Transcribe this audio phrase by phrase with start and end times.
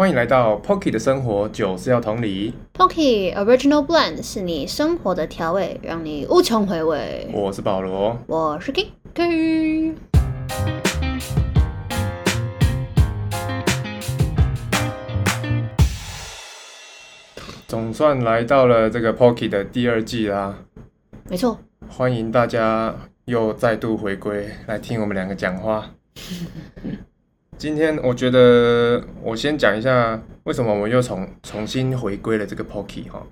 [0.00, 2.54] 欢迎来到 Pocky 的生活，酒是要同理。
[2.72, 7.28] Pocky Original Blend 是你生活的调味，让你无穷回味。
[7.34, 9.92] 我是保罗，我是 Kiki。
[17.68, 20.56] 总算来到了这个 Pocky 的第二季啦，
[21.28, 21.58] 没错，
[21.90, 22.96] 欢迎大家
[23.26, 25.90] 又再度回归来听我们两个讲话。
[27.60, 33.22] 今天我觉得我先讲一下为什么我又重重新回归了这个 Pocky 哈。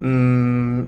[0.00, 0.84] 嗯，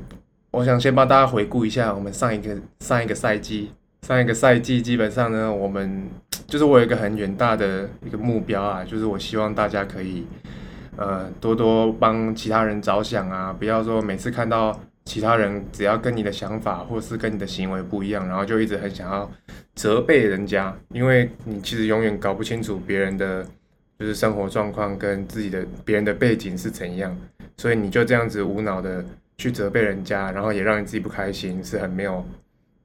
[0.50, 3.70] 我想先帮大家回顾一下我们上一个上一个赛季，
[4.02, 6.08] 上一个赛季基本上呢，我们
[6.48, 10.26] 就是我有一个很远大的一个目标啊，就是我希望大家可以
[10.96, 14.76] 呃多多帮其他人着想啊，不要说每次看到
[15.08, 19.28] 其他人只要跟你的想法或是跟你的行为不一样，然后就一直很想要
[19.74, 23.42] 责备人家，因为你其实永远搞不清楚别人的
[23.98, 27.16] 就是生活状况跟自己的别人的背景是怎样，
[27.56, 29.02] 所以你就这样子无脑的
[29.38, 32.22] 去责备人家，然后也让你自己不开心，是很没有，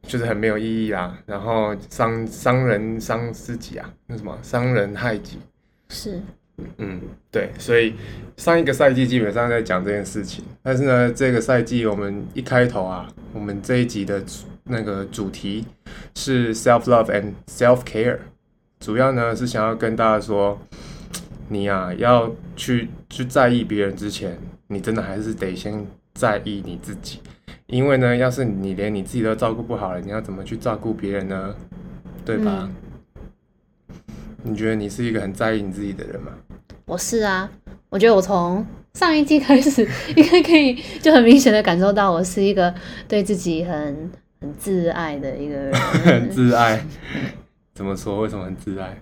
[0.04, 1.18] 就是很没有意义啦。
[1.26, 4.40] 然后伤伤人伤自己啊，那什么？
[4.42, 5.40] 伤人害己，
[5.90, 6.22] 是
[6.78, 7.02] 嗯，
[7.32, 7.94] 对，所以
[8.38, 14.24] 上一个赛季基本上在讲这件事情，但是呢，这个赛季我们一开头啊，我们这一集的
[14.64, 15.66] 那个主题
[16.16, 18.18] 是 self love and self care，
[18.80, 20.60] 主要呢是想要跟大家说，
[21.50, 27.20] 你啊要去去在意别人之前，你真的还是得先在意你自己，
[27.66, 31.56] 因为呢，要是你连你自己都照顾不好了，你要怎么去照顾别人呢？
[32.26, 32.70] 对吧？
[34.44, 36.32] 你觉得你是一个很在意你自己的人吗？
[36.86, 37.50] 我是啊，
[37.90, 42.74] 我觉得我从上一季开始， 应该可以就很明显的感受到，我是一个
[43.08, 46.86] 对自己很很自爱的一个人，很自爱。
[47.74, 48.20] 怎么说？
[48.20, 49.02] 为什么很自爱？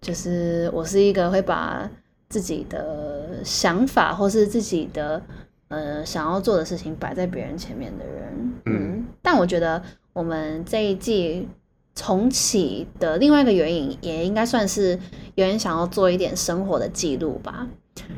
[0.00, 1.90] 就是我是一个会把
[2.28, 5.22] 自己的想法或是自己的
[5.68, 8.52] 呃想要做的事情摆在别人前面的人。
[8.66, 9.82] 嗯但我觉得
[10.12, 11.48] 我们这一季
[11.94, 14.98] 重启的另外一个原因，也应该算是
[15.34, 17.66] 有人想要做一点生活的记录吧。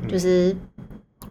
[0.01, 0.55] 嗯就是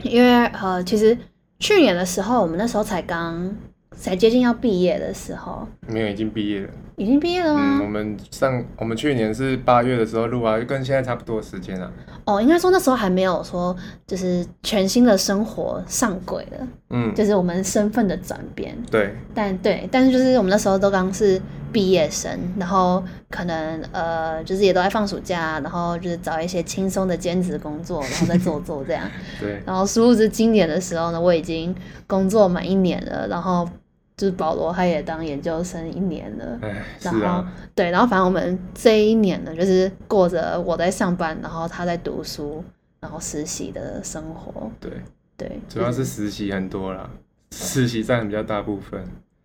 [0.02, 1.16] 因为呃，其实
[1.58, 3.56] 去年的时候，我们那时候才刚
[3.92, 6.70] 才接近要毕业的时候，没有，已经毕业了。
[6.96, 7.78] 已经毕业了吗？
[7.80, 11.90] 嗯，我们上我们去年是八月的时候录啊，就跟现在差不多的时间啊。
[12.24, 13.74] 哦，应该说那时候还没有说
[14.06, 18.76] 就是全新的生活上轨了，嗯，就是我们身份的转变。
[18.90, 21.40] 对，但对，但是就是我们那时候都刚是
[21.72, 29.02] 毕业生，然后可能呃，就是也都在放暑假，然后就是找一些轻松的兼职工作，然后再做做这样。
[29.40, 31.74] 对，然后殊不知今年的时候呢，我已经
[32.06, 33.68] 工作满一年了，然后
[34.16, 36.58] 就是保罗他也当研究生一年了。
[37.00, 42.62] 然后啊，对，然后反正我们这一年呢，就是过着我在上班，然后他在读书，
[43.00, 44.70] 然后实习的生活。
[44.78, 44.90] 对，
[45.36, 47.10] 对，主要是实习很多啦，
[47.50, 49.04] 实习占比较大部分。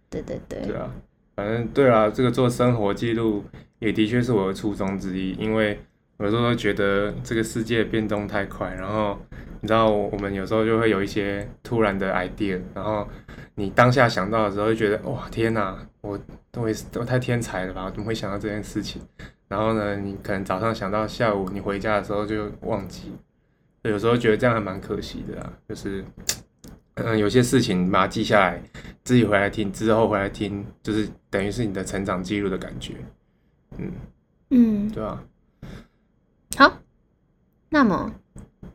[0.09, 0.89] 对对对对啊，
[1.35, 3.43] 反正对啊，这个做生活记录
[3.79, 5.77] 也的确是我的初衷之一，因为我
[6.19, 9.17] 有时候觉得这个世界变动太快，然后
[9.61, 13.07] 你知道我们有时候就会有一些突然的 idea，然后
[13.55, 16.19] 你当下想到的时候就觉得哇天哪，我
[16.51, 19.01] 都会都太天才了吧，我怎么会想到这件事情？
[19.47, 23.13] 然后呢，你可能早上想到，下午你回家的时候就忘记，
[23.81, 26.03] 对有时候觉得这样还蛮可惜的啊，就是。
[26.99, 28.59] 嗯，有些事情把它记下来，
[29.03, 32.95] 自己回来听，之后回来听，就是等于是你的成长记录的感觉，
[33.77, 33.91] 嗯，
[34.49, 35.23] 嗯，对吧？
[36.55, 36.79] 好，
[37.69, 38.11] 那么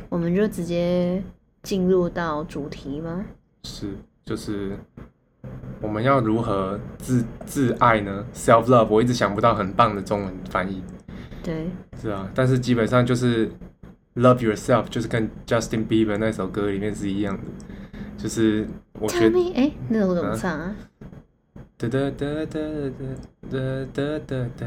[0.08, 1.22] 我们就直接
[1.62, 3.24] 进入到主题吗？
[3.64, 4.76] 是，就是
[5.80, 10.82] 我们要如何自自爱呢？self love，我一直想不到很棒的中文翻译，
[11.42, 13.48] 对，是啊，但是基本上就是
[14.16, 17.42] love yourself，就是跟 Justin Bieber 那首歌里面是一样的，
[18.16, 18.68] 就是
[19.00, 19.52] 我觉得。
[19.54, 20.76] 哎，那首怎么唱啊？
[21.78, 22.60] 哒哒哒哒
[23.48, 24.66] 哒哒哒哒哒。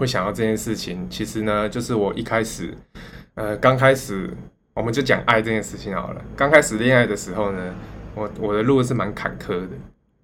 [0.00, 1.06] 会想到这件事情。
[1.10, 2.74] 其实呢，就是我一开始，
[3.34, 4.34] 呃，刚开始
[4.72, 6.24] 我们就讲爱这件事情好了。
[6.34, 7.74] 刚开始恋爱的时候呢，
[8.14, 9.76] 我我的路是蛮坎坷的。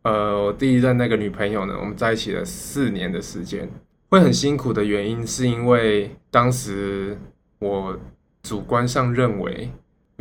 [0.04, 3.68] 呃，我第一任那个女朋友呢，我们在一起了四年的时间，
[4.08, 7.18] 会很辛苦的原因是因为当时
[7.58, 7.98] 我
[8.42, 9.70] 主观上认为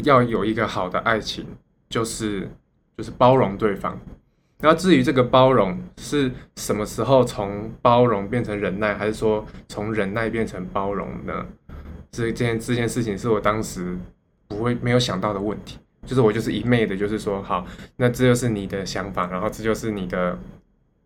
[0.03, 1.45] 要有一个好的爱情，
[1.87, 2.49] 就是
[2.97, 3.97] 就是包容对方。
[4.65, 11.45] 然后至于这个包容是什么时候从包容变成忍耐，还是说从忍耐变成包容呢？
[12.09, 13.95] 这件这件事情是我当时
[14.47, 15.77] 不会没有想到的问题。
[16.03, 17.63] 就是我就是一昧的，就是说好，
[17.95, 20.35] 那这就是你的想法，然后这就是你的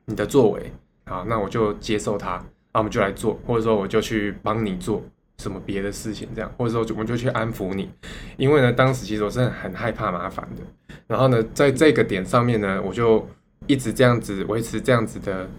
[0.06, 0.72] 你的作为，
[1.08, 2.42] 好，那我就接受它，
[2.74, 5.04] 那我们就来做，或者说我就去帮你做
[5.38, 7.90] 什么别的事情，这样，或者说我们就去安抚你，
[8.38, 13.28] 因为呢，当时其实我是很害怕麻烦的，然后呢，在这个点上面呢，我就
[13.68, 15.50] 一直这样子维持这样子的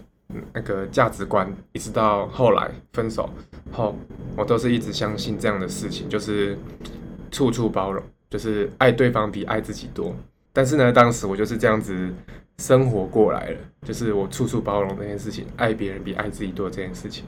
[0.53, 3.29] 那个价值观，一直到后来分手
[3.71, 3.95] 后，
[4.35, 6.57] 我都是一直相信这样的事情，就是
[7.31, 8.03] 处处包容。
[8.29, 10.15] 就是爱对方比爱自己多，
[10.53, 12.09] 但是呢，当时我就是这样子
[12.59, 17.25] 生活过来了，就是我处处包容这件事情，爱别人比爱自己多这件事情。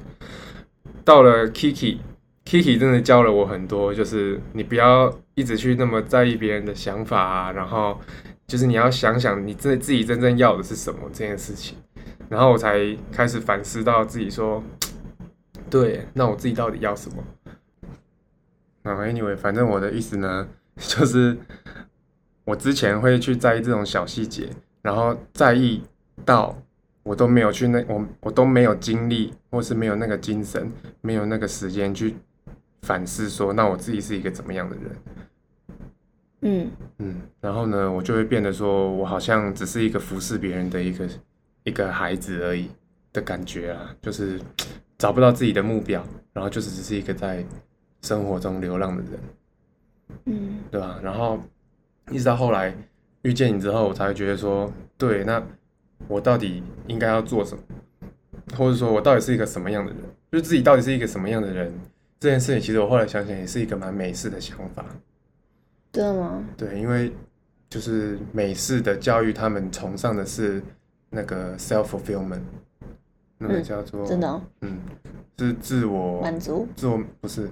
[1.03, 1.97] 到了 Kiki
[2.45, 7.99] Kiki 真的教了我很多，就是你不要一直去那么在意别人的想法啊，然后
[8.47, 11.77] 就是你要想想你自自己真正要的是什么这件事情，
[12.29, 14.63] 然后我才开始反思到自己说，
[15.69, 17.23] 对，那我自己到底要什么？
[18.83, 20.47] 那 Anyway，反正我的意思呢。
[20.75, 21.37] 就是
[22.45, 24.49] 我之前会去在意这种小细节，
[24.81, 25.83] 然后在意
[26.25, 26.57] 到
[27.03, 32.15] 我都没有去那我我都没有精力，或是没有那个精神，没有那个时间去
[32.83, 34.85] 反思说，那我自己是一个怎么样的人？
[36.45, 41.09] 嗯嗯，然后呢，我就会变得说我好像只是一个服侍别人的一个
[41.63, 42.69] 一个孩子而已
[43.13, 44.37] 的感觉啊，就是
[44.97, 47.45] 找不到自己的目标，然后就是只是一个在
[48.01, 49.11] 生活中流浪的人。
[50.25, 50.99] 嗯，对吧？
[51.01, 51.39] 然后
[52.11, 52.75] 一直到后来
[53.21, 55.41] 遇见你之后，我才会觉得说，对，那
[56.09, 57.63] 我到底应该要做什么，
[58.57, 60.01] 或者说我到底是一个什么样的人？
[60.29, 61.71] 就是自己到底是一个什么样的人？
[62.23, 64.85] 这件事情，其实我后来想想，也是一个蛮美式的想法。
[65.91, 66.41] 真的吗？
[66.55, 67.11] 对，因为
[67.69, 70.63] 就是美式的教育，他们崇尚的是
[71.09, 72.39] 那个 self fulfillment，
[73.37, 74.79] 那个叫做真的，嗯，
[75.37, 77.49] 是自我满足，自我不是。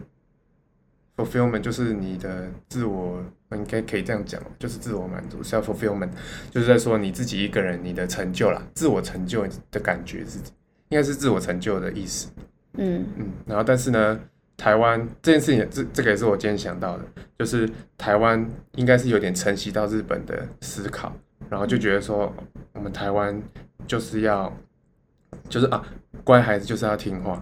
[1.18, 3.22] fulfillment 就是你的自我，
[3.52, 5.44] 应该可以这样讲，就是自我满足。
[5.44, 6.12] self fulfillment
[6.50, 10.40] 就是在说你自己一个人你的成就啦，自我成就的感觉是，
[10.88, 12.30] 应该是自我成就的意思。
[12.78, 14.18] 嗯嗯，然后但是呢，
[14.62, 17.04] 台湾这件事情，这这个也是我今天想到的，
[17.40, 17.68] 就是
[17.98, 21.12] 台湾应该是有点承袭到日本的思考，
[21.50, 22.32] 然后就觉得说
[22.74, 23.42] 我们台湾
[23.88, 24.54] 就是要，
[25.50, 25.84] 就是啊，
[26.24, 27.42] 乖孩子就是要听话。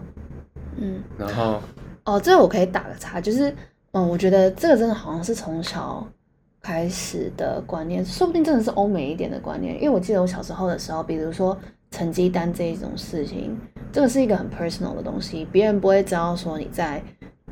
[0.78, 1.62] 嗯，然后。
[2.06, 3.54] 哦，这个我可以打个叉，就是，
[3.92, 6.08] 嗯，我觉得这个真的好像是从小
[6.62, 9.76] 开始的观念，说不定真的是欧美一点的观念。
[9.76, 11.56] 因为我记得我小时候的时候，比如说
[11.92, 13.58] 成绩单这一种事情，
[13.92, 17.02] 这个是一个很 personal 的东西，别人不会知道说你在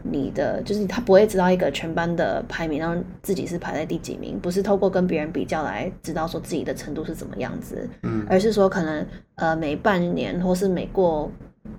[0.04, 9.06] 你的，就是他不会知道一个全班的排名，然后自己是排在第几名，不是透过跟别人比较来知道说自己的程度是怎么样子，嗯，而是说可能
[9.36, 11.32] 呃每半年或是每过。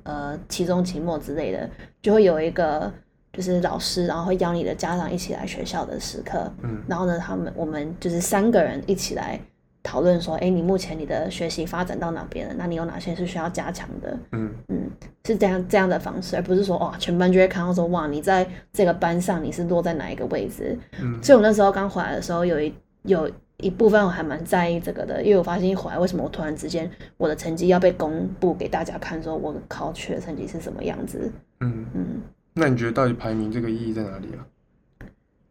[0.03, 1.69] 呃，期中、期末之类的，
[2.03, 2.93] 就会有一个
[3.33, 6.53] 就是老师，然后会邀你的家长一起来学校的时刻。
[6.63, 9.41] 嗯，然后呢，他们我们就是三个人一起来
[9.89, 12.55] 讨论说，哎，你目前你的学习发展到哪边了？
[12.59, 14.19] 那你有哪些是需要加强的？
[14.33, 14.91] 嗯嗯，
[15.25, 20.79] 是这样这样的方式，而不是说哇，全班就会看到说哇，你在这个班上你是落在哪一个位置？
[21.01, 22.75] 嗯，所以我那时候刚回来的时候，有一
[23.05, 23.31] 有。
[23.61, 31.29] 一部分我还蛮在意这个的，因为我发现一回来，为什么我突然之间我的成绩要被公布给大家看，说我考取的成绩是什么样子？
[31.59, 32.23] 嗯嗯。
[32.55, 34.47] 那你觉得到底排名这个意义在哪里啊？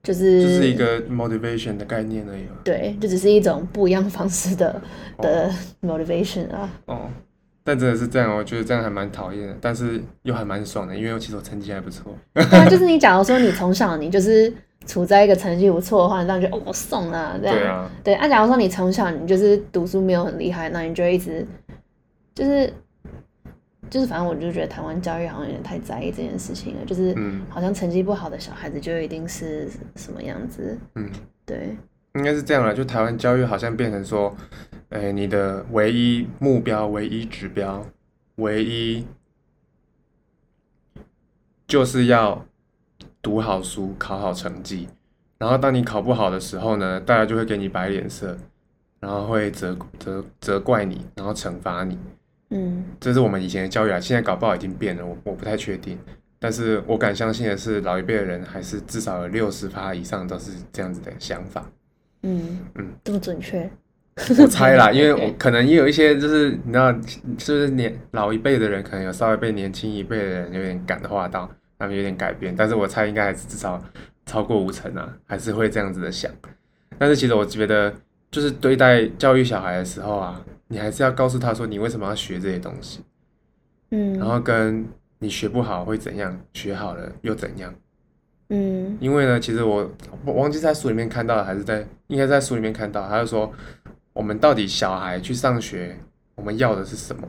[0.08, 2.44] 就是就是一个 motivation 的概念而已。
[2.64, 4.82] 对，就只是一种不一样方式的
[5.18, 6.70] 的 motivation 啊。
[6.86, 7.10] 哦，
[7.64, 12.16] 但真的是这样，我觉得这样还蛮讨厌的，但是又还蛮爽的，因为其实我成绩还不错。
[12.34, 14.54] 对啊，就是你假如说你从小你就是。
[14.86, 17.58] 处在一个成绩不错的话，你当然觉得哦，我送啊，这样。
[17.58, 17.92] 对啊。
[18.06, 21.46] 对，啊，假如说你从小你就是读书没有很厉害，那你就一直
[22.34, 22.72] 就是
[23.90, 27.16] 就是，反正我就觉得台湾教育好像有点太在意这件事情了，就是
[27.50, 30.78] 好像成绩不好的小孩子就一定是什么样子。
[30.96, 31.10] 嗯，
[31.46, 31.76] 对。
[32.16, 34.36] 应该是这样了，就台湾教育好像变成说，
[34.90, 37.86] 哎，你的唯一目标、唯一指标、
[38.36, 39.06] 唯一
[41.68, 42.46] 就是要。
[43.20, 44.88] 读好书，考好成绩，
[45.38, 48.38] 然后当你考不好的时候呢，大家就会给你摆脸色，
[49.02, 51.98] 然后会责责责怪你，然后惩罚你。
[52.50, 55.98] 嗯，这是我们以前的教育啊，现在搞不好已经变了，我我不太确定。
[56.40, 61.66] 但是我敢相信的是，老一辈的人还是至少有六十趴以上都是这样子的想法。
[62.24, 63.70] 嗯嗯，这么准确？
[64.40, 66.92] 我猜啦，因为我可能也有一些，就是你知道，
[67.38, 71.50] 就是年老一辈的人，可能有稍微被年轻一辈的人有点感化到。
[71.80, 73.80] 他们有点改变，但是我猜应该还是至少
[74.26, 76.32] 超过五成啊，还是会这样子的想。
[76.98, 77.94] 但是其实我觉得，
[78.32, 83.02] 就是对待教育小孩的时候啊，你还是要告诉他说，你为什么要学这些东西，
[83.92, 84.86] 嗯，然后跟
[85.20, 87.74] 你学不好会怎样，学好了又怎样。
[88.50, 89.92] 嗯因为呢，其实我
[90.24, 93.52] 我忘记在书里面看到的，还是在应该在书里面看到，他就说
[94.14, 95.98] 我们到底小孩去上学，
[96.36, 97.28] 我们要的是什么？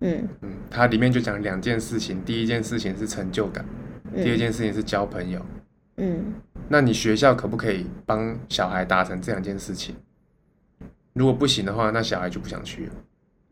[0.00, 3.64] 嗯嗯，它里面就讲两件事情，第一件事情是成就感，
[4.14, 5.40] 第二嗯件事情是交朋友。
[5.98, 6.34] 嗯
[6.68, 9.94] 那你学校可不可以帮小孩达成这两件事情？
[11.16, 12.92] 如果不行的话，那小孩就不想去了，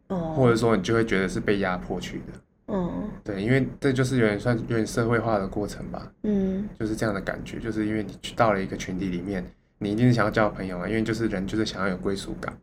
[0.08, 2.24] 哦，或者说你就会觉得是被压迫去的。
[2.66, 9.44] 嗯对，因为这就是有点算有点社会化的过程吧，嗯就是这样的感觉，就是因为你去到了一个群体里面，
[9.78, 12.54] 你一定是想要交朋友嘛，因为就是人就是想要有归属感。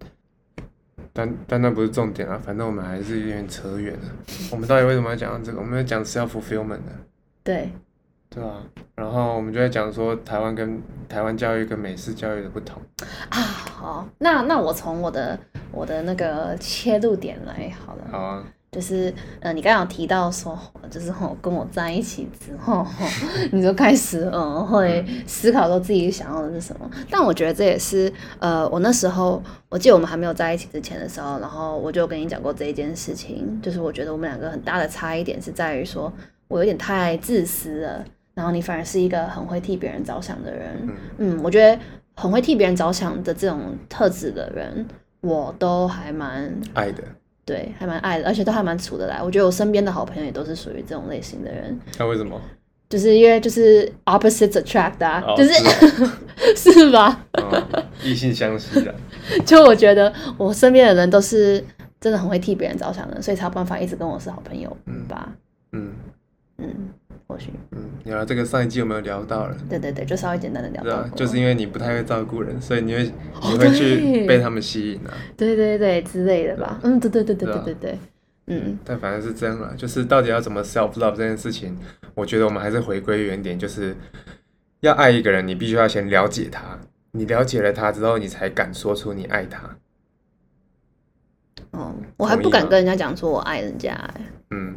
[1.13, 4.05] 但但那不是重点啊，反正我们还是有点扯远了。
[4.51, 5.59] 我们到底为什么要讲到这个？
[5.59, 6.91] 我们要讲 self fulfillment 的，
[7.43, 7.71] 对，
[8.33, 8.63] 对啊、
[8.95, 12.81] 然后我们就在讲说台湾跟台湾教育跟美式教育的不同。
[13.27, 15.37] 啊，好，那那我从我的
[15.69, 20.57] 我的那个切入点来好了，好啊，就是呃，你刚刚有提到说，
[20.89, 23.05] 就是吼跟我在一起之后，吼
[23.51, 26.89] 你就开始嗯会思考说自己想要的是什么。
[27.09, 28.09] 但我觉得这也是
[28.39, 36.09] 呃，我那时候我记得我们还没有在一起之前的时候，然后我就跟你讲过这一件事情，就是我觉得我们两个很大的差异点是在于说
[36.47, 40.77] 我有点太自私了，然后你反而是一个很会替别人着想的人。
[40.83, 41.79] 嗯嗯，我觉得
[42.15, 44.85] 很会替别人着想的这种特质的人，
[45.21, 47.03] 我都还蛮爱的。
[47.43, 49.21] 对，还蛮爱的，而且都还蛮处得来。
[49.21, 52.39] 我觉得我身边的好朋友也都是属于这种类型的人，那为什么？
[52.87, 55.53] 就是因为就是 opposites attract 啊，哦就是
[56.55, 57.25] 是是吧？
[57.41, 58.93] 嗯，异性相吸的。
[59.45, 61.63] 就我觉得我身边的人都是
[62.01, 65.29] 真的很会替别人着想的，所以才有办法一直跟我是好朋友嗯吧。
[65.71, 65.93] 嗯嗯，
[67.27, 69.55] 或许嗯，有了这个上一季有没有聊到了？
[69.69, 75.13] 对对对，就稍微简单的聊对啊，到过，就是因为你不太会照顾人，所以你会哦你会去被他们吸引啊。
[75.37, 76.79] 对对对之类的吧。
[76.83, 77.99] 嗯，对对对对对啊对对对，
[78.47, 81.77] 嗯但反正是这样了，就是到底要怎么 self love 这件事情，
[82.15, 83.95] 我觉得我们还是回归原点，就是
[84.81, 86.79] 要爱一个人，你必须要先了解他。
[87.13, 89.77] 你了解了他之后，你才敢说出你爱他。
[91.71, 94.75] 哦，我还不敢跟人家讲说我爱人家、哎嗯，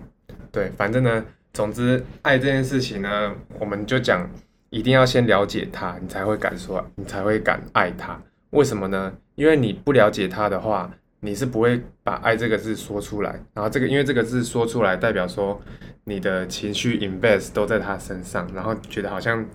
[0.52, 1.24] 对，反正呢，
[1.54, 4.28] 总之爱这件事情呢，我们就讲
[4.70, 8.20] 一定要先了解他，你才会敢说，你才会敢爱他。
[8.50, 9.12] 为什么呢？
[9.36, 13.40] 因为你不了解他的话，你是不会把爱这个字说出来。
[13.54, 15.60] 然后这个，因为这个字说出来，代表说
[16.02, 19.46] 你的情绪 invest 都在他身上，然后觉得好像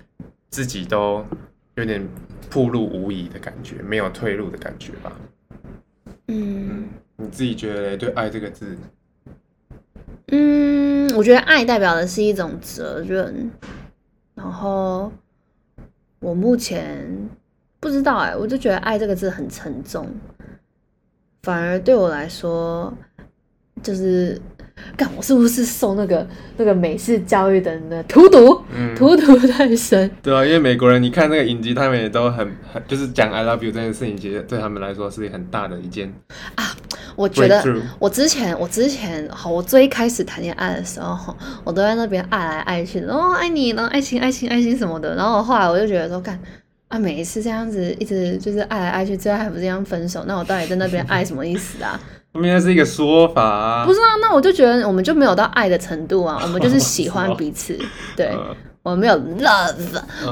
[0.50, 1.25] 自己都
[1.75, 2.01] 有点
[2.50, 5.12] 暴露无遗的感觉，没有退路的感觉吧。
[6.29, 6.88] 嗯
[7.18, 8.77] 你自己觉得对爱这个字，
[10.31, 13.50] 嗯，我觉得爱代表的是一种责任，
[14.36, 15.12] 然后
[16.19, 17.29] 我目前
[17.79, 20.07] 不知道哎、我就觉得爱这个字很沉重，
[21.41, 22.93] 反而对我来说，
[23.81, 24.39] 就是，
[24.95, 30.09] 干我是不是受那个那个美式教育的那荼毒，嗯，荼毒太深？
[30.21, 36.13] 对啊，因为美国人，你看那个影集，他们也都很很，就是讲 I love you 这件事情，其实对他们来说是很大的一件
[36.55, 36.65] 啊
[37.15, 37.63] 我觉得。
[38.00, 45.15] 我之前，我之前，好，我最开始谈恋爱的时候，我都在那边爱来爱去然，哦，爱你，然后爱情，爱情，爱情什么的。
[45.15, 46.39] 然后后来我就觉得说，干
[46.88, 52.00] 啊，每一次这样子一直就是爱来爱去，最后还不是这样分手，那我到底在那边爱什么意思啊？
[52.33, 57.77] 他们应该是一个说法啊，不是啊，那我就觉得我们就没有到爱的程度啊， 我们就是喜欢彼此，
[58.15, 59.75] 对呃我们没有 love，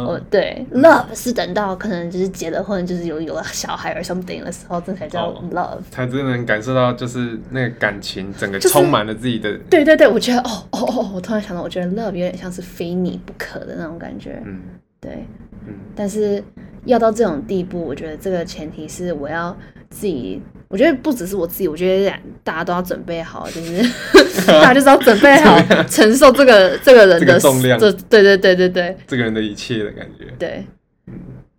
[0.05, 5.43] 我嗯对 love 是等到可能就是结了婚，就是有有了小孩 or something 的时候，这才叫哦。
[5.51, 5.79] love。
[5.91, 14.41] 才真的能感受到，就是那个感情整个充满了自己的，对对对，我觉得哦哦哦，我突然想到，我觉得 love 有点像是非你不可的那种感觉。
[14.45, 14.61] 嗯。
[15.01, 15.27] 对，
[15.67, 15.73] 嗯。
[15.93, 16.41] 但是
[16.85, 19.55] 要到这种地步，我觉得这个前提是我要
[19.89, 23.81] 自己，我觉得不只是我自己，我觉得大家都要准备好，就是
[24.47, 25.57] 大家就是要准备好
[25.89, 28.97] 承受这个这个人这的个重量这对对对对对。
[29.07, 30.25] 这个人的一切的感觉。
[30.37, 30.65] 对，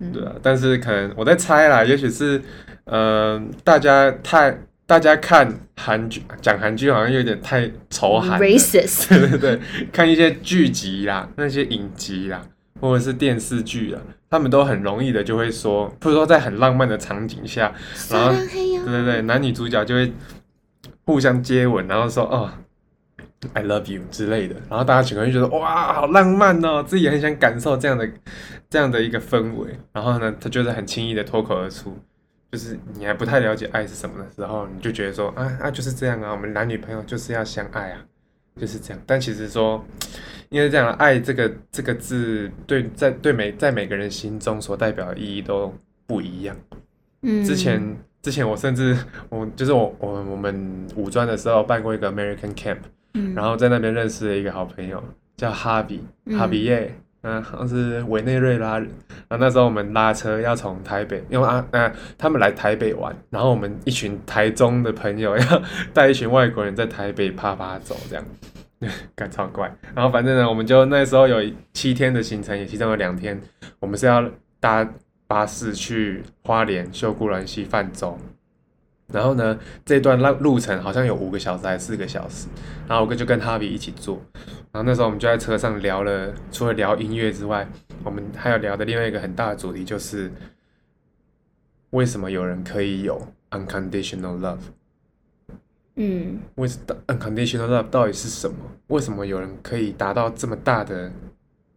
[0.00, 2.41] 嗯对啊，但是可能我在猜啦，也许是，
[2.85, 9.61] 呃，大家太大家看韩剧讲韩剧好像有点太仇韩，racist， 对对对，
[9.93, 12.43] 看一些剧集啦，那些影集啦，
[12.80, 17.73] 或者是电视剧啊，他们都很容易的就会说，或者说在很浪漫的场景下，
[18.11, 20.12] 然后对对对，男女主角就会
[21.04, 22.50] 互相接吻，然后说哦
[23.54, 28.08] ，I love you 之类的，然后大家整个人就觉得哇，好浪漫哦，自己也很想感受这样的
[28.68, 31.97] 这样的一个氛围，然后呢，他就是很轻易的脱口而出。
[32.50, 38.00] 就是你还不太了解爱是什么的时候，你就觉得说啊啊就是这样啊，我们男女朋友就是要相爱啊，
[38.59, 39.03] 就是这样。
[39.07, 39.85] 但其实说，
[40.50, 45.73] 因为这样，爱这个这个字对在对每在每个人心中所代表的意义都
[46.07, 46.57] 不一样。
[47.23, 48.97] 嗯，之前之前我甚至
[49.31, 52.79] 我就是我我我们五专的时候办过一个 American Camp，
[53.15, 55.03] 嗯，然后在那边认识了一个好朋友
[55.37, 58.89] 叫哈比嗯哈比耶，嗯，好像是委内瑞拉人。
[59.29, 68.25] 然后那时候我们拉车要从台北，因为啊呃他们来台北玩，然后我们一群台中的朋友 要带一群外国人在台北啪啪走这样。
[69.17, 73.37] 干超怪，然后反正呢，我们就那时候有七天的行程，也其中有两天，
[73.81, 74.25] 我们是要
[74.61, 74.89] 搭
[75.27, 78.17] 巴士去花莲、秀姑峦溪、泛舟。
[79.12, 82.47] 然后呢，这段路路程好像有五个小时还是四个小时，
[82.87, 84.21] 然后我哥就跟哈比一起坐。
[84.71, 87.67] 然后那时候我们就在车上聊了，除了聊音乐之外，
[88.05, 90.31] 我们还有聊的另外一个很大的主题就是，
[91.91, 94.59] 为什么有人可以有 unconditional love？
[96.00, 98.57] 嗯为什 unconditional love 到底是什么？
[98.88, 101.11] 为什么有人可以达到这么大的，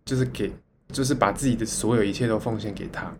[0.03, 0.51] 就是给，
[0.91, 3.11] 就是把自己的所有一切都奉献给他？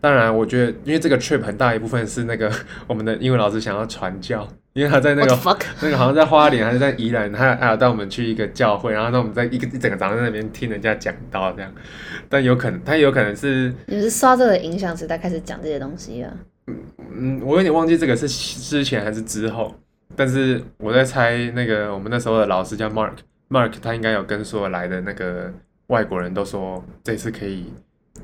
[0.00, 2.50] 当然，我觉得，因为这个 trip 很大一部分是那个
[2.88, 5.38] 我们的英文老师想要传教，因为他在那个？
[5.80, 11.70] 那个好像在花莲还是在宜兰，他还有带我们去一个教会，然后让我们在一个一整个早上在那边听人家讲道这样。
[12.28, 16.32] 但有可能，他有可能是，你们是受到这个影响时代开始讲这些东西啊？
[17.14, 19.72] 嗯，我有点忘记这个是之前还是之后，
[20.16, 25.52] 但是我在猜那个我们那时候的老师叫 Mark，Mark 他应该有跟所有来的那个
[25.88, 27.72] 外国人都说这次可以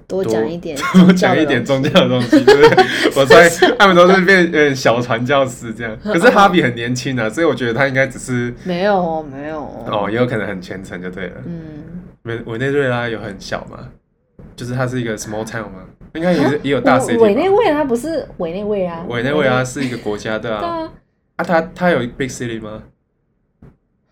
[0.07, 2.85] 多多讲一点， 多讲一点宗教的东西，对不对？
[3.17, 3.49] 我猜
[3.79, 5.97] 他们都是变有点小传教士这样。
[6.03, 11.35] 可是哈比很年轻啊，所以我觉得他应该只是没有哦，没有哦，也有可能很虔诚就对了。
[11.45, 13.89] 嗯，委委内瑞拉有很小吗？
[14.57, 15.85] 就是它是一个 small town 吗？
[16.15, 17.19] 应该也是也有大 city。
[17.19, 20.51] 委内瑞拉不是委内瑞拉，委内瑞拉是一个国家，对。
[20.51, 20.91] 啊，
[21.37, 22.83] 啊，它它有 big city 吗？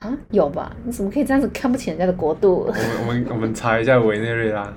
[0.01, 0.75] 啊有吧？
[0.85, 2.73] 你怎么可以这样子看不起人家的国度我？
[2.73, 4.73] 们我们我们查一下委内瑞拉，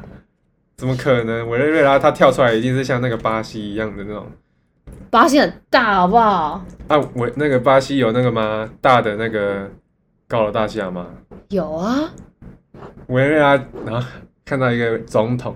[0.77, 1.49] 怎么可能？
[1.49, 4.25] 委内瑞拉它跳出来一定是像那个巴西一样的那种
[5.09, 6.63] 巴西很大，好不好？
[6.87, 6.97] 啊？
[7.15, 8.69] 委那个巴西有那个吗？
[8.79, 9.69] 大的那个
[10.27, 11.07] 高楼大厦吗？
[11.49, 12.11] 有啊，
[13.07, 13.55] 委内瑞拉，
[13.85, 14.07] 然后
[14.45, 15.55] 看到一个总统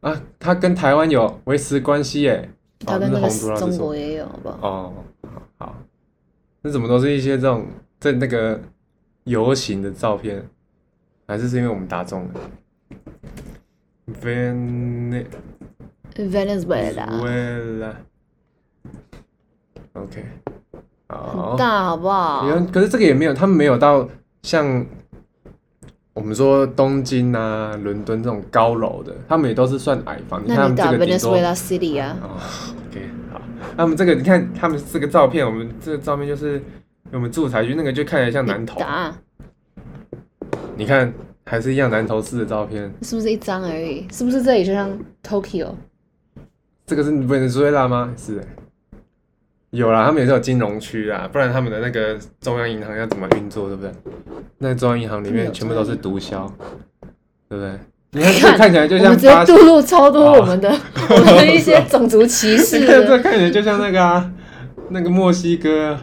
[0.00, 2.48] 啊，他跟台湾有维持关系耶。
[2.52, 2.54] 哦
[2.86, 3.28] 他跟那个
[3.58, 4.56] 中国也有，好不好？
[4.62, 4.92] 哦，
[5.26, 5.76] 好好，
[6.62, 7.66] 那怎么都是一些这种
[8.00, 8.60] 在那个
[9.24, 10.48] 游行的照片，
[11.26, 12.34] 还是是因为我们打中了
[14.22, 15.26] ？Venezuela。
[16.16, 17.94] Venezuela
[19.94, 20.24] OK，
[21.08, 21.58] 好很。
[21.58, 22.48] 大，好不好？
[22.48, 24.08] 有可是这个也没有，他们没有到
[24.42, 24.86] 像
[26.14, 30.42] 我们说东京啊、伦敦这种高楼的，他们也都是算矮房。
[30.44, 32.16] 你看他们那你打这个 Venezuela City 啊？
[32.22, 32.38] 哦
[32.88, 33.40] ，OK，好。
[33.76, 36.62] 那我们这个，你看他们这个照片，我们这个照片就是
[37.12, 38.78] 我们住宅区那个，就看起来像南投。
[38.78, 39.14] 打
[40.76, 41.12] 你看，
[41.44, 42.92] 还是一样南投市的照片。
[43.02, 44.06] 是不是一张而已？
[44.12, 44.90] 是不是这里就像
[45.22, 45.68] Tokyo？
[46.86, 48.12] 这个是 Venezuela 吗？
[48.16, 48.46] 是欸。
[49.70, 53.92] 有啦，他们也是有金融区啦，不然他们的那个中央银行要怎么运作，对不对？
[54.58, 56.50] 那中央银行里面全部都是毒枭，
[57.48, 57.72] 对不对？
[58.12, 60.70] 你看这看起来就我们直接像巴西渡入超多哦我们的
[61.10, 63.18] 我们的一些种族歧视 你看这。
[63.18, 64.32] 看起来就像那个啊，
[64.88, 66.02] 那个墨西哥啊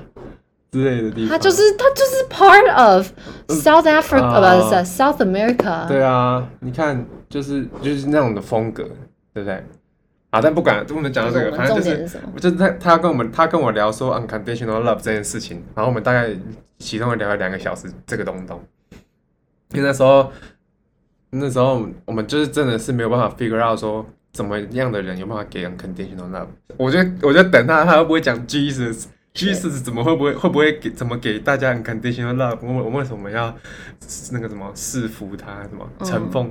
[0.76, 1.30] 之类的地方。
[1.30, 3.10] 它就是它就是 part of
[3.48, 5.88] South Africa，啊不是 South America。
[5.88, 8.84] 对啊，你看，就是就是那种的风格，
[9.34, 9.64] 对不对？
[10.32, 12.10] 啊，但不管不能讲到这个，我们反正就是？
[12.42, 16.30] 就是他他跟我们他跟我聊说 unconditional love 这件事情，然后我们大概
[16.78, 18.62] 其中聊了两个小时这个东东，
[19.72, 20.30] 因为那时候
[21.30, 29.06] 那时候我们就是真的是没有办法 figure out 说怎么样的人有办法给 unconditional love，我就我就等他他会不会讲 Jesus。
[29.36, 32.58] Jesus 怎么会不会会不会给怎么给大家 unconditional love？
[32.62, 33.54] 我们我们为什么要
[34.32, 36.50] 那个什么侍服他什么嗯承奉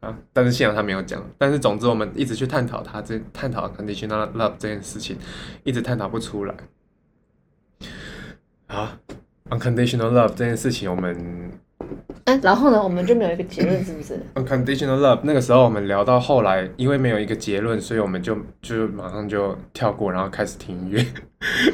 [0.00, 0.12] 啊？
[0.32, 1.24] 但是幸好他没有讲。
[1.38, 5.16] 但是总之我们一直去探讨他这探讨 unconditional love 这件事情，
[5.62, 6.54] 一直探讨不出来。
[8.66, 8.98] 啊
[9.50, 11.52] ，unconditional love 这件事情，我们
[12.24, 21.00] 哎，然后呢，我们就没有一个结论，是不是？unconditional love 那个时候我们聊到后来，因为没有一个结论，所以我们就就马上就跳过，然后开始听音乐，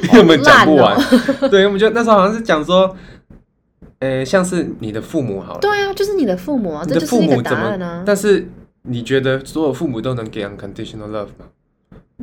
[0.03, 0.95] 因为我们讲不完。
[1.49, 2.95] 对，我们就那时候好像是讲说，
[3.99, 8.03] 呃，像是你的父母好了，对啊，就是你的父母啊，你的这就是一个父母怎么答案啊。
[8.05, 8.47] 但是
[8.83, 11.47] 你觉得所有父母都能给 unconditional love 吗？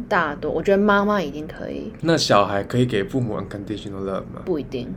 [0.09, 4.43] 大多，我觉得妈妈一定可以，那小孩可以给父母 unconditional love 吗？
[4.45, 4.89] 不一定，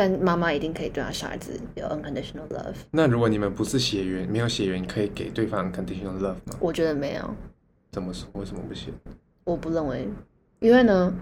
[0.00, 2.74] 但妈妈一定可以对她小孩子有 unconditional love。
[2.90, 6.56] 那如果你们不是血缘，没有血缘，可以给对方 unconditional love 吗？
[6.58, 7.34] 我觉得没有，
[7.92, 8.26] 怎么说？
[8.32, 8.94] 为什么不行？
[9.44, 10.08] 我不认为，
[10.60, 11.12] 因为呢，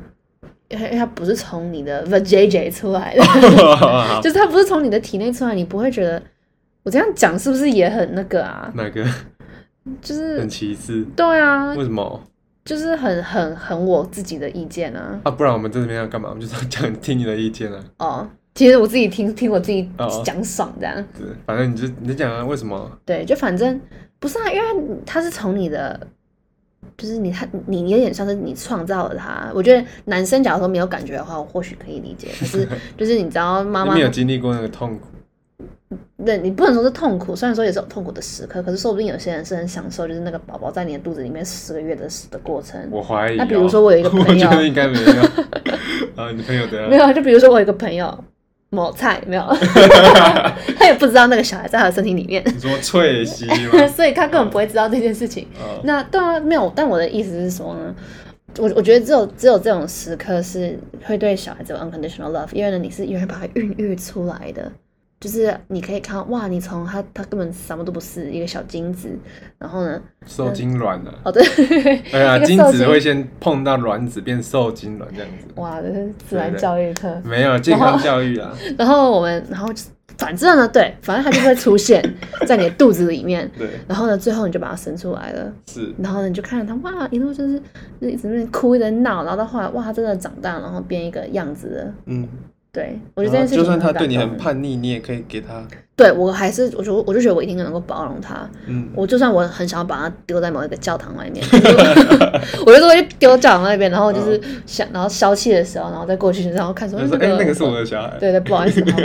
[0.68, 3.22] 因为它不是从你的 vajayjay 出来的，
[4.22, 6.22] 就是他不是从你的体内出来，你不会觉得
[6.84, 8.70] 我这样讲是不是也很那个啊？
[8.76, 9.04] 哪个
[10.00, 11.04] 就是很歧视？
[11.16, 12.22] 对啊，为什么
[12.64, 15.18] 就是很很很我自己的意见啊。
[15.24, 15.30] 啊？
[15.32, 16.28] 不然我们在这边要干嘛？
[16.28, 17.84] 我们就是要讲听你的意见啊。
[17.98, 20.92] 哦，其实我自己听听我自己哦讲爽这样。
[21.16, 22.90] 对，反正你就你就讲啊，为什么？
[23.06, 23.80] 对，就反正
[24.18, 24.66] 不是啊，因为
[25.06, 26.08] 他是从你的，
[26.96, 29.48] 就是你他你你有点像是你创造了他。
[29.54, 32.30] 我觉得男生假如说没有感觉的话，我或许可以理解。
[32.36, 32.66] 可是
[32.96, 42.84] 就是你知道妈妈你没有经历过那个痛苦，对你不能说是痛苦，虽然说也是有痛苦的时刻，可是说不定有些人是很享受，就是那个宝宝在你的肚子里面十个月的的过程。
[42.90, 43.36] 我怀疑、哦。
[43.38, 45.22] 那比如说我有一个朋友我觉得应该没有。
[46.16, 48.24] 啊， 你朋友的没有，就比如说我有一个朋友
[48.70, 49.42] 某菜没有，
[50.78, 53.86] 他也不知道那个小孩在他的身体里面，你说翠西吗？
[53.88, 55.46] 所以他根本不会知道这件事情。
[55.58, 57.94] 哦那当然没有，但我的意思是说呢，
[58.58, 64.70] 我我觉得只有只有这种时刻是会对小孩子有 unconditional love，因为呢你是因为把他孕育出来的，
[65.20, 69.08] 就是你可以看到哇，你从他他根本什么都不是一个小精子，
[69.58, 71.42] 然后呢，受精卵了、哦对，
[72.12, 75.46] 哎呀，一个精子会先碰到卵子变受精卵这样子。
[75.56, 77.20] 哇，这是自然对对教育课。
[77.24, 79.68] 没有健康教育啊， 然后我们，然后
[80.16, 82.00] 反正呢，对，反正它就会出现
[82.46, 85.52] 在你的肚子里面，对，然后呢，最后你就把它生出来了。
[85.66, 87.60] 是，然后呢，你就看着它，哇，一路就是
[88.00, 91.94] 就一直在哭，一直在闹，然后到后来，哇，它真的长大，然后变一个样子了。
[92.06, 92.28] 嗯，
[92.70, 98.48] 对我觉得这件事情就算他对你很叛逆，你也可以给他，对我还是我就我就觉得我一定能够包容他。
[98.66, 101.44] 嗯，我就算我很想要把他丢在某一个教堂外面，
[102.66, 108.98] 我就会丢教堂那边，然后就是想，然后消气的时候，然后再过去，然后看说，哎，那个是我的小孩，对对，不好意思， 不好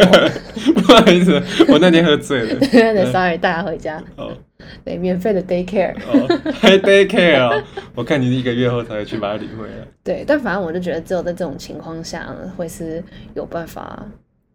[0.75, 4.31] 不好意思，我那天喝醉了， 对，sorry，带他回家，哦
[4.83, 5.93] 对，免费的 day care。
[6.07, 7.63] 哦，还 day care 哦，
[7.95, 14.05] 我看你一个月后才会去把它领回来，对，但反正我就觉得只有在这种情况下呢，会是有办法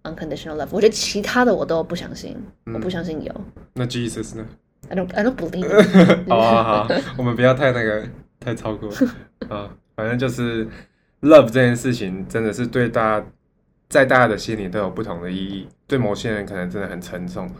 [0.04, 0.68] unconditional love。
[0.70, 2.36] 我觉得其他的我都不相信，
[2.72, 3.32] 我不相信有。
[3.74, 4.46] 那 Jesus 呢
[4.88, 5.68] ？I don't I don't believe。
[6.28, 8.04] 好啊好，我们不要太那个
[8.40, 8.88] 太超过
[9.48, 10.66] 啊，反正就是
[11.22, 13.26] love 这件事情真的是对大家
[13.88, 17.50] 在大家的心里都有不同的意义，对某些人可能真的很沉重。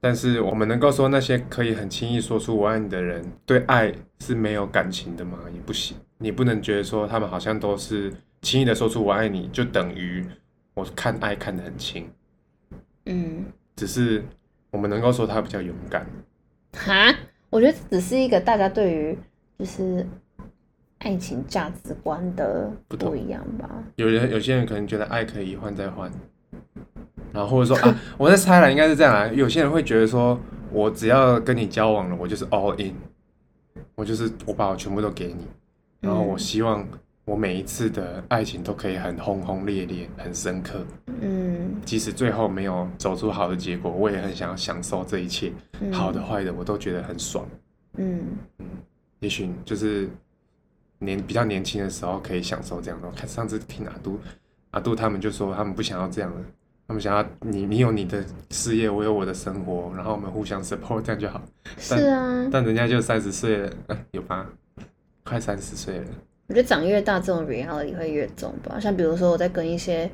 [0.00, 5.38] 但是我们能够说那些可以很轻易说出“我爱你”的人，对爱是没有感情的吗？
[5.54, 5.96] 也不行。
[6.16, 10.24] 你不能觉得说他们好像都是轻易的说出“我爱你”，就等于
[10.72, 12.08] 我看爱看得很轻。
[13.06, 13.44] 嗯，
[13.76, 14.24] 只是
[14.70, 16.06] 我们能够说他比较勇敢。
[16.72, 17.14] 哈，
[17.50, 19.18] 我觉得只是一个大家对于
[19.58, 20.06] 就是
[20.98, 23.68] 爱情价值观的不一样吧。
[23.96, 26.10] 有人有些人可能觉得爱可以一换再换，
[27.32, 29.26] 然后或者说啊， 我在猜了，应该是这样啊。
[29.28, 30.38] 有些人会觉得说，
[30.72, 32.94] 我只要跟你交往了，我就是 all in，
[33.94, 35.46] 我就是我把我全部都给你，
[36.00, 36.86] 然后我希望
[37.24, 40.84] 我每一次的爱情都可以很轰轰烈烈、很深刻，
[41.20, 47.46] 嗯，即使最后没有走出好的结果，我也很想要享受这一切，嗯好的坏的我都觉得很爽。
[47.96, 48.20] 嗯
[49.20, 50.08] 也许就是
[50.98, 53.06] 年比较年轻的时候可以享受这样的。
[53.06, 54.18] 我看上次听阿杜，
[54.70, 56.38] 阿杜他们就说他们不想要这样的，
[56.90, 61.40] 他们想要你你有你的事业，我有我的生活，然后我们互相 support 这样就好。
[61.78, 62.48] 是啊。
[62.50, 64.44] 但人家就三十岁了，呃有吧？
[65.22, 66.06] 快三十岁了，
[66.48, 68.80] 我觉得长越大，这种 reality 会越重吧。
[68.80, 70.10] 像比如说我在跟一些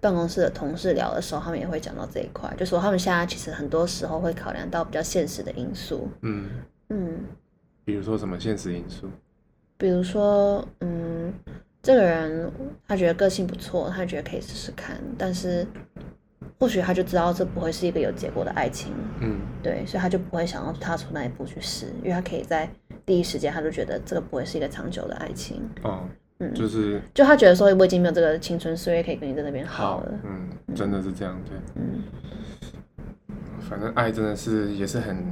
[0.00, 6.08] 办公室的同事聊的时候，他们也会讲到这一块，就说他们现在其实很多时候会考量到比较现实的因素。
[6.22, 6.50] 嗯，
[6.88, 7.20] 嗯，
[7.84, 9.06] 比如说什么现实因素，
[9.76, 11.17] 比如说，嗯，
[11.88, 12.52] 这个人
[12.86, 15.66] 他觉得个性不错，他觉得可以试试看，但是
[16.58, 22.68] 或许他就知道这不会是一个有结果的爱情，嗯对，所以他就不会想要踏出那一步去试，因为他可以在
[23.06, 26.06] 第一时间他就觉得这个不会是一个长久的爱情，哦，
[26.40, 31.56] 嗯，就是就他觉得说我已经没有这个青春岁月可以跟你在那边耗好了，，嗯，真的是这样，对。
[31.76, 32.02] 嗯
[33.62, 35.24] 反正爱真的是也是很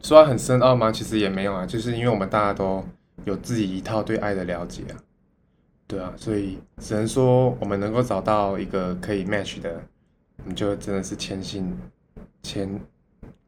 [0.00, 0.92] 说它很深奥吗？
[0.92, 2.84] 其实也没有啊，就是因为我们大家都
[3.24, 4.94] 有自己一套对爱的了解啊，
[5.86, 9.80] 对啊，所以只能说我们能够找到一个可以 match 的，
[10.38, 11.76] 我们就真的是千幸
[12.42, 12.80] 千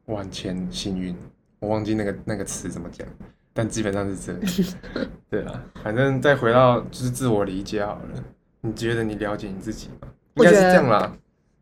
[0.05, 1.15] 万千幸运。
[1.59, 3.07] 我忘记那个那个词怎么讲，
[3.53, 5.09] 但基本上是这样。
[5.29, 8.23] 对啊，反正再回到就是自我理解好了。
[8.61, 10.07] 你觉得你了解你自己吗？
[10.35, 11.11] 应该是这样啦。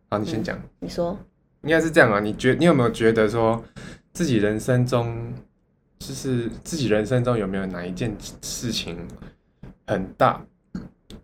[0.10, 0.60] 好，你先讲。
[0.80, 1.18] 你说，
[1.62, 2.20] 应该是这样啊。
[2.20, 3.64] 你觉你有没有觉得说
[4.12, 5.34] 自己人生中，
[6.00, 8.98] 就是自己人生中有没有哪一件事情
[9.88, 10.42] 很大，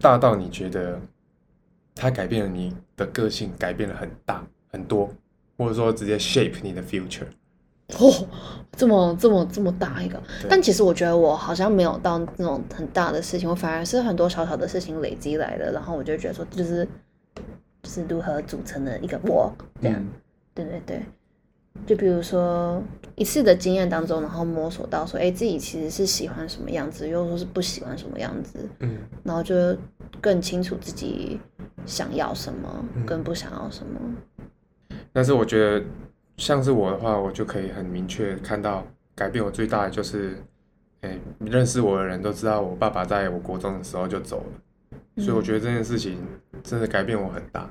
[0.01, 0.99] 大到你觉得
[1.95, 5.09] 它改变了你的个性，改变了很大很多，
[5.57, 7.27] 或者说直接 shape 你的 future？
[7.99, 8.27] 哦，
[8.71, 16.87] 这么这么这么大一个，但其实我觉得我好像没有到那种很大的事情，我反而是很多小小的事情累积来的，然后我就觉得说，就是
[17.83, 19.99] 就是如何组成的一个我这样。
[19.99, 20.07] 嗯
[20.53, 21.01] 对对对，
[21.87, 22.81] 就比如说
[23.15, 28.99] 一次的经验当中，然后摸索到说，哎，自己其实是喜欢什么样子，又说是不喜欢什么样子，嗯。
[29.23, 29.55] 然后就
[30.19, 31.39] 更清楚自己
[31.85, 33.05] 想要什么，嗯。
[33.05, 33.99] 跟不想要什么。
[35.13, 35.85] 但是我觉得，
[36.37, 40.37] 像是我的话，我就可以很明确看到，改变我最大的就是，
[41.01, 46.17] 诶、认识我的人都知道，我爸爸在我国中的时候就走了，所以我觉得这件事情
[46.63, 47.69] 真的改变我很大，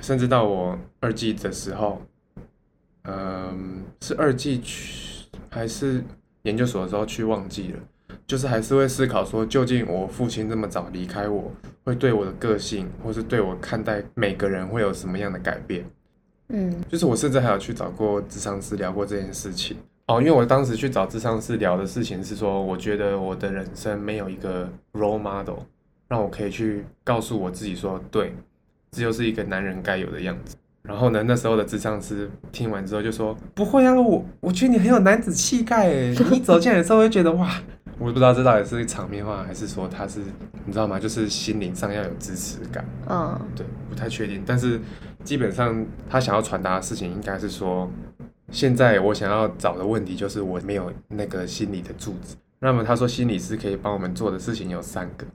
[0.00, 2.02] 甚至到我二季的时候，
[3.04, 6.02] 嗯，是二季去还是
[6.42, 7.78] 研究所的时候去忘记了，
[8.26, 11.52] 就是还是会思考说，究竟我父亲这么早离开我，
[11.84, 15.84] 会对我的个性，或是对我看待每个人会有什么样的改变。
[16.48, 25.60] 嗯就是我甚至还有去找过智商师聊过这件事情哦，因为我当时去找智商师聊的事情是说，我觉得我的人生没有一个 role model，
[26.08, 28.34] 让我可以去告诉我自己说，对，
[28.90, 30.56] 这就是一个男人该有的样子。
[30.86, 37.50] 然后呢，那时候的智商师听完之后就说：“不会啊，我我觉得你很有男子气概诶， 你走进来的时候会觉得哇，
[37.98, 40.20] 我不知道这到底是场面话还是说他是
[40.66, 41.00] 你知道吗？
[41.00, 44.78] 就是心灵上要有支持感。”嗯对，不太确定，但是
[45.24, 47.90] 基本上他想要传达的事情应该是说，
[48.50, 52.36] 现在我想要找的问题就是我没有那个心理的柱子。
[52.58, 55.26] 那么他说心理师可以帮我们做的事情有三个，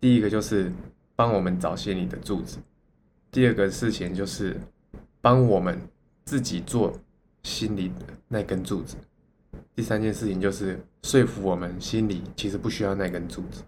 [0.00, 0.72] 第一个就是
[1.14, 2.58] 帮我们找心理的柱子，
[3.30, 4.56] 第二个事情就是
[5.26, 5.76] 帮我们
[6.24, 6.92] 自己做
[7.42, 8.94] 心里的那根柱子，
[9.74, 13.64] 第三件事情就是说服我们心里其实不需要那根柱子。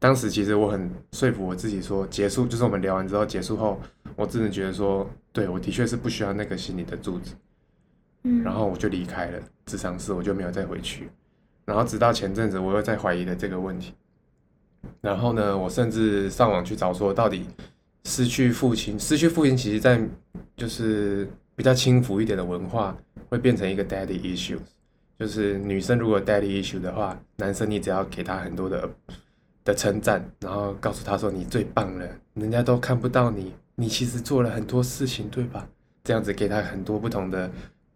[0.00, 3.80] 当时其实我很说服我自己说，结束就是我们聊完之后结束后，
[4.16, 7.36] 我真的觉得说，对我的确是不需要那个心理的柱子，
[8.24, 11.08] 嗯，然后我就离开了智商室，我就没有再回去。
[11.64, 13.94] 然后直到前阵子，我又在怀疑了这个问题。
[15.00, 17.46] 然后呢，我甚至上网去找说，到底
[18.06, 20.00] 失去父亲，失去父亲，其实在
[20.56, 22.96] 就是比较轻浮一点的文化，
[23.28, 24.56] 会变成一个 daddy issue，
[25.18, 28.88] 就是女生如果 daddy issue 的话，男生你只要给他很多的
[29.64, 35.66] 的称赞，然后告诉他说你最棒了，人家都看不到你，你其实做了很多事情，对吧？
[36.04, 37.50] 这样子给他很多不同的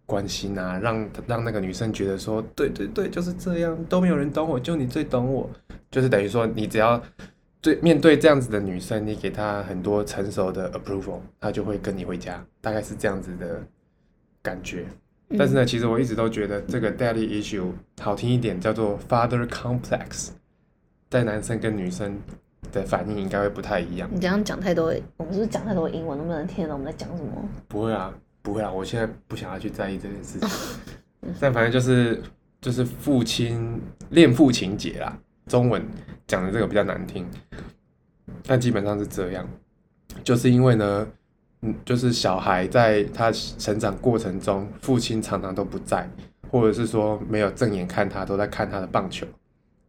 [0.07, 5.49] 关心啊，让让那个女生觉得说，对对对，就是这样，都没有人懂我，就你最懂我，
[5.89, 7.01] 就是等于说你只要
[7.63, 13.63] 对面对这样子的女生，你给她很多成熟的 approval，她就会跟你回家，大概是这样子的
[14.43, 14.87] 感觉。
[15.29, 17.71] 嗯但是呢，其实我一直都觉得这个 daddy issue
[18.01, 20.31] 好听一点叫做 father complex，
[21.09, 22.19] 在男生跟女生
[22.73, 24.11] 的反应应该会不太一样。
[24.13, 27.49] 你这样讲太多，我们是不是讲太多英文，能不能听得懂我们在讲什么？
[27.69, 30.49] 不会啊，不会啊，我现在不想要去在意这件事情。
[31.39, 32.21] 但反正就是
[32.61, 35.17] 就是父亲恋父情节啦，
[35.51, 35.85] 中文
[36.29, 37.27] 讲的这个比较难听，
[38.47, 39.45] 但基本上是这样，
[40.23, 41.05] 就是因为呢，
[41.63, 46.09] 嗯，就是小孩在他成长过程中，父亲常常都不在，
[46.53, 49.27] 或者是说没有正眼看他，都在看他的棒球，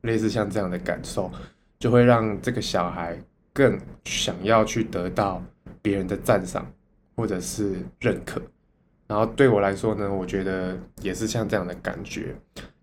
[0.02, 1.32] 类似像这样的感受，
[1.78, 3.15] 就会让这个小孩
[3.54, 5.43] 更想要去得到
[5.80, 6.65] 别人的赞赏
[7.15, 8.41] 或者是认可。
[9.06, 12.36] 然后对我来说呢，我觉得也是像这样的感觉，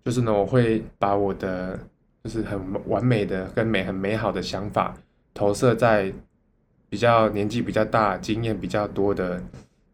[0.04, 1.76] 就是呢，我会把我的
[2.24, 4.94] 就是很完美的跟美很美好的想法
[5.32, 6.12] 投射在
[6.88, 9.42] 比较年纪比较大、经验比较多的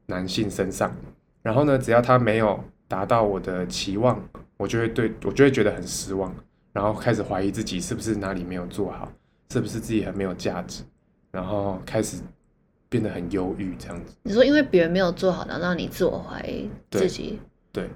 [0.06, 0.94] 男性身上，
[1.42, 4.22] 然后呢，只要他没有达到我的期望，
[4.56, 6.34] 我就会对我就会觉得很失望，
[6.72, 9.10] 然后开始怀疑自己是不是哪里没有做好，
[9.50, 10.82] 是不是自己很没有价值，
[11.30, 12.22] 然后开始
[12.88, 14.14] 变得很忧郁这样子。
[14.22, 17.40] 你说因为别人没有做好然后，让你自我怀疑自己，
[17.72, 17.90] 对，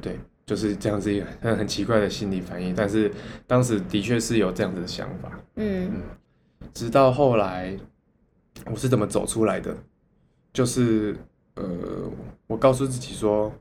[0.00, 3.10] 对，就是这样子一个很很奇怪的心理反应，但是
[3.46, 5.40] 当时的确是有这样子的想法。
[5.56, 6.02] 嗯
[6.72, 7.76] 直到后来，
[8.66, 9.76] 我是怎么走出来的？
[10.52, 11.16] 就是
[11.56, 11.64] 呃，
[12.46, 13.52] 我告诉自己说，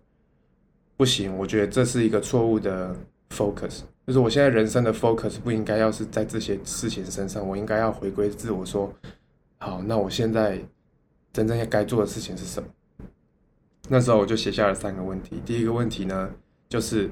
[0.95, 2.95] 不行，我觉得这是一个错误的
[3.29, 8.93] focus，就是我现在人生的 focus 不应该要是在这些事情身上，我应该要回归自我说，
[9.57, 10.59] 好，那我现在
[11.31, 12.69] 真正该做的事情是什么？
[13.89, 15.41] 那时候我就写下了三个问题。
[15.45, 16.29] 第一个问题呢，
[16.73, 17.07] 就是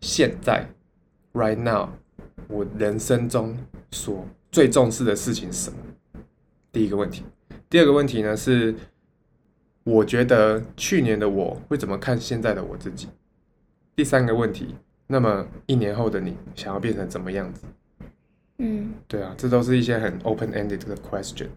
[0.00, 0.66] 现在
[1.34, 1.86] right now
[2.48, 3.54] 我人生中
[3.90, 5.76] 所最重视的事情是什么？
[6.72, 7.22] 第一个问题。
[7.68, 8.74] 第二个问题呢是，
[9.84, 13.08] 我觉得去年的我会怎么看现在的我自己？
[13.94, 14.74] 第三个问题，
[15.06, 17.66] 那么一年后的你想要变成怎么样子？
[18.60, 21.48] 嗯对啊，这都是一些很 open ended 的 question，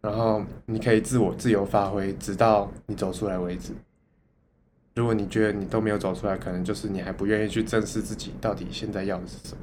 [0.00, 3.74] 然后你可以自我自由发挥，直到你走出来为止。
[4.96, 9.60] 如果你觉得你都没有走出来，可能就是你还不愿意去正视自己到底现在要的是什么。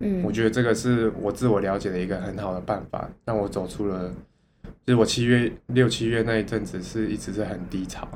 [0.00, 4.12] 嗯，我觉得这个是我自我了解的一个很好的办法，让我走出了，
[4.86, 8.06] 就是我七月六七月那一阵子是一直是很低潮，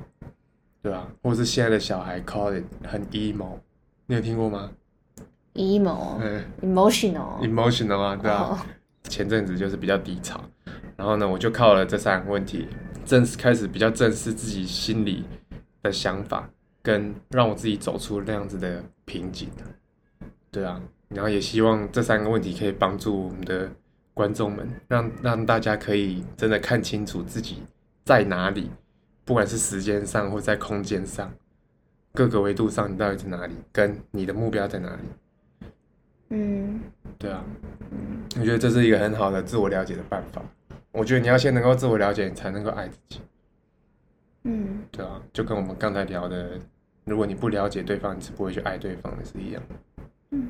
[0.82, 1.08] 对吧？
[1.22, 3.58] 或者是现在的小孩 call it 很 emo，
[4.06, 4.70] 你有听过吗
[5.54, 8.48] ？emo 嗯 emotional，emotional 啊，对啊。
[8.50, 8.58] 哦
[9.08, 10.40] 前阵子就是比较低潮，
[10.96, 12.68] 然后呢，我就靠了这三个问题，
[13.04, 15.24] 正式开始比较正视自己心里
[15.82, 16.48] 的想法，
[16.82, 19.48] 跟让我自己走出那样子的瓶颈。
[20.50, 23.70] 对啊，然后也希望这三个问题可以帮助我们的
[24.14, 27.62] 观众们，让让大家可以真的看清楚自己
[28.04, 28.70] 在哪里，
[29.24, 31.32] 不管是时间上或在空间上，
[32.12, 35.02] 各个维度上你到底在哪里，跟你的目标在哪里。
[36.34, 36.80] 嗯
[37.18, 37.44] 对啊，
[38.38, 40.42] 我觉得这是一个很好的自我了解的办法。
[40.90, 43.20] 我觉得你要先能够自我了解，你才能够爱自己，
[44.44, 46.58] 嗯对啊，就跟我们刚才聊的，
[47.04, 50.04] 如果你不了解对方，你是不会去爱对方的是一样的。
[50.30, 50.48] 嗯，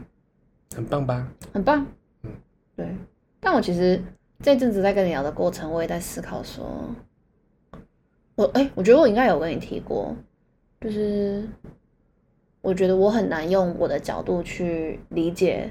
[0.74, 1.28] 很棒吧？
[1.52, 1.87] 很棒。
[2.22, 2.31] 嗯，
[2.76, 2.94] 对。
[3.40, 4.02] 但我其实
[4.40, 6.94] 这阵子在跟你聊的过程，我也在思考说，
[8.35, 10.16] 我哎、我觉得我应该有跟你提过，
[10.81, 11.48] 就是
[12.61, 15.70] 我觉得我很难用我的角度去理解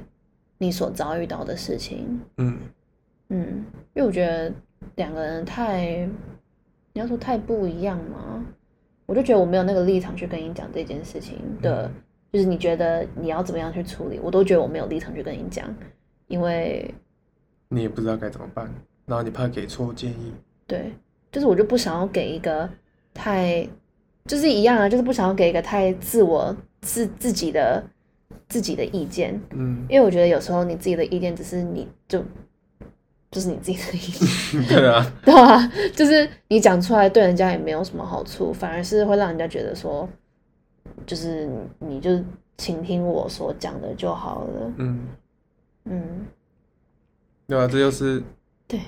[0.57, 2.19] 你所遭遇到的事情。
[2.37, 2.59] 嗯
[3.29, 4.53] 嗯，因为我觉得
[4.95, 6.07] 两个人太，
[6.93, 8.43] 你要说太不一样嘛，
[9.05, 11.93] 我就觉得我没有那个立场去跟你讲这件事情的，嗯。
[12.31, 15.67] 就是你觉得你要怎么样去处理，我都觉得我没有立场去跟你讲，
[16.27, 16.89] 因为
[17.67, 18.73] 你也不知道该怎么办，
[19.05, 20.31] 然后你怕给错建议。
[20.65, 20.93] 对，
[21.29, 22.69] 就是我就不想要给一个
[23.13, 23.67] 太，
[24.23, 27.83] 就是一样啊，就是不想要给一个太自我自自己的
[28.47, 32.23] 自己的意见，嗯，因为我觉得有时候你自己的意见只是你就
[33.31, 34.61] 就是你自己的意思。
[34.67, 40.07] 对啊，对啊，就是你讲出来对人家也没有什么好处，反而是会让人家觉得说，
[41.05, 42.21] 就是你你就
[42.57, 44.73] 倾听我所讲的就好了。
[44.77, 45.07] 嗯，
[45.85, 46.25] 嗯，
[47.47, 48.21] 对啊，这就是
[48.67, 48.79] 对，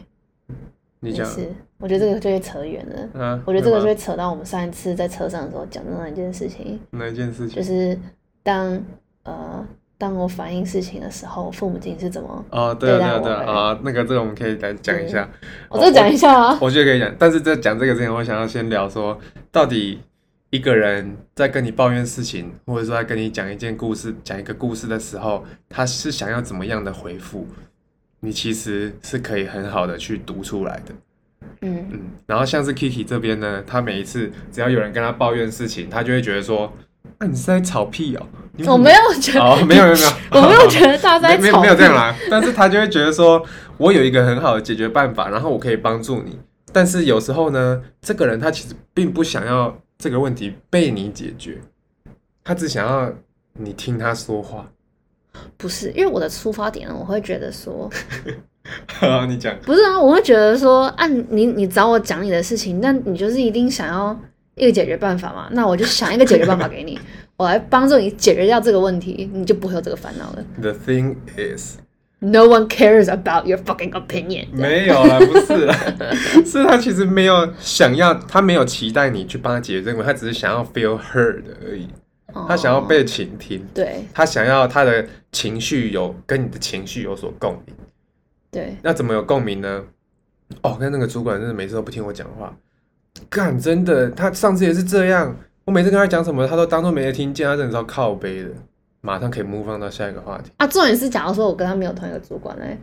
[1.00, 3.22] 你讲是，我觉得这个就会扯远了。
[3.22, 7.56] 啊，我觉得这个就会扯到我们上一次在车上的时候讲的那一件事情，哪一件事情？
[7.56, 7.98] 就是
[8.44, 8.80] 当
[9.24, 9.66] 呃
[9.98, 15.30] 当我反映事情的时候，父母亲是怎么，哦，对啊，对啊，对啊，那个这个我们可以来讲一下。
[15.70, 16.58] 我再讲一下啊。
[16.60, 19.18] 我觉得可以讲，但是在讲这个之前，我想要先聊说，
[19.52, 20.02] 到底
[20.50, 27.48] 一个人在跟你抱怨事情，或者说在跟你讲一件故事、讲一个故事的时候，他是想要怎么样的回复，
[28.20, 30.94] 你其实是可以很好的去读出来的。
[31.62, 36.72] 嗯嗯，然后像是 Kiki 这边呢，他每一次只要有人跟他抱怨事情，他就会觉得说，
[37.24, 38.26] 啊，你是在吵屁哦？
[38.56, 43.44] 你我没有觉得，哦，没有没有没有， 我没有觉得大家在没没吵没有这样啦，但是他就会觉得说，
[43.78, 46.38] 我有一个很好的解决办法，然后我可以帮助你。
[46.72, 51.62] 但是有时候呢，这个人他其实并不想要这个问题被你解决，
[52.44, 53.12] 他只想要
[53.54, 54.68] 你听他说话。
[55.58, 57.90] 不是，因为我的出发点呢，我会觉得说，
[59.00, 64.16] 好，你讲，不是啊，我会觉得说，啊，你你找我讲你的事情，那你就是一定想要
[64.56, 65.48] 一个解决办法嘛？
[65.52, 67.00] 那我就想一个解决办法给你，
[67.38, 70.46] 我来帮助你解决掉这个问题，你就不会有这个烦恼了。
[70.62, 74.48] The thing is，No one cares about your fucking opinion。
[74.54, 75.76] 没有了，不是啦，
[76.46, 81.88] 是他其实没有想要，他没有期待你去帮他解决这个问题，他只是想要 feel heard 而已，
[82.34, 87.76] 哦他想要被倾听，对他想要他的情绪有跟你的情绪有所共鸣。
[88.52, 89.84] 对，那怎么有共鸣呢？
[90.62, 92.56] 哦，跟那个主管真的每次都不听我讲话，
[93.30, 98.50] 干真的，他上次也是这样，我每次跟他讲什么，他都当做没听见，他真的超靠背的，
[99.02, 100.52] 马上可以 move on 到下一个话题。
[100.58, 102.78] 啊，重点是，假如说我跟他没有同一个主管嘞，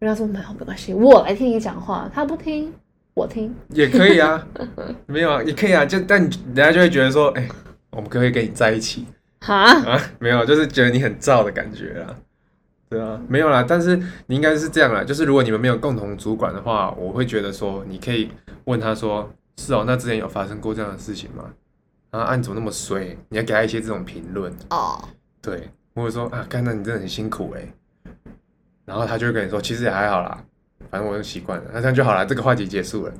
[0.00, 2.72] 跟他说没有没关系，我来听你讲话，他不听，
[3.14, 3.54] 我听。
[3.70, 4.46] 也可以啊，
[5.06, 7.48] 没有啊，也可以啊，就但人家就会觉得说，哎、
[7.90, 9.06] 我们可不可以跟你在一起
[9.40, 10.00] 哈，啊？
[10.18, 12.16] 没有，就是觉得你很燥的感觉啦。
[12.88, 18.30] 对啊，没有啦，但是你应该是这样啦，就是如果你们没有共同主管的话，我会觉得说，你可以
[18.64, 21.50] 问他说，是哦，那之前有发生过这样的事情吗？
[22.10, 23.16] 啊，啊你怎么那么衰？
[23.28, 25.02] 你要给他一些这种评论，哦，
[25.40, 27.68] 对，或者说啊，干，那你真的很辛苦哎。
[28.84, 30.44] 然后他就会跟你说，其实也还好啦，
[30.90, 33.12] 反正我就习惯了，那这样就好了，这个话题结束了。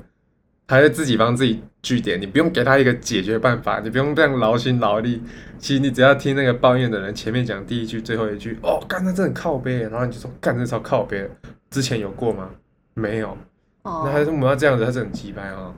[0.66, 5.22] 他就自己帮自己据点，你不用给他一个解决办法，你不用这样劳心劳力。
[5.58, 11.28] 其实你只要听那个抱怨的人前面讲第一句、最后一句，哦，干，那真的很靠背，然后你就说，干，这超靠背。
[11.70, 12.50] 之前有过吗？
[12.94, 13.36] 没有。
[13.84, 14.84] 哦那他为什么要这样子？
[14.84, 15.72] 他是很鸡掰啊。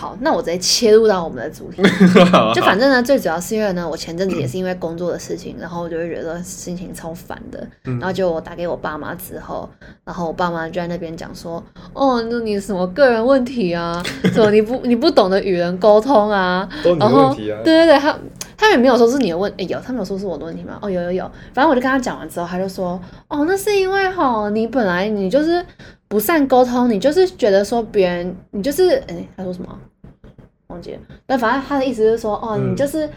[0.00, 1.82] 好，那我直接切入到我们的主题。
[2.54, 7.66] 就反正呢，最主要是因为呢，我前阵子也是因为工作的事情，然后我就会觉得心情超烦的。
[7.82, 9.68] 然后就我打给我爸妈之后，
[10.04, 11.60] 然后我爸妈就在那边讲说
[11.94, 14.00] ：“哦，那你什么个人问题啊？
[14.32, 16.68] 什么你不你不懂得与人沟通啊？
[17.00, 18.16] 然后对对对，他
[18.56, 20.78] 他也没有说是你的问，哎有，他没有说是我的问题吗？
[20.80, 25.60] 哦有有有，反正我就跟他讲完之后，他就说：哦，那是因为哈，你本来你就是
[26.08, 29.78] 不善沟通，你就是觉得说别人，你就是哎，他说什么？”
[30.68, 33.08] 忘记了，但反正他的意思是说，哦，你就是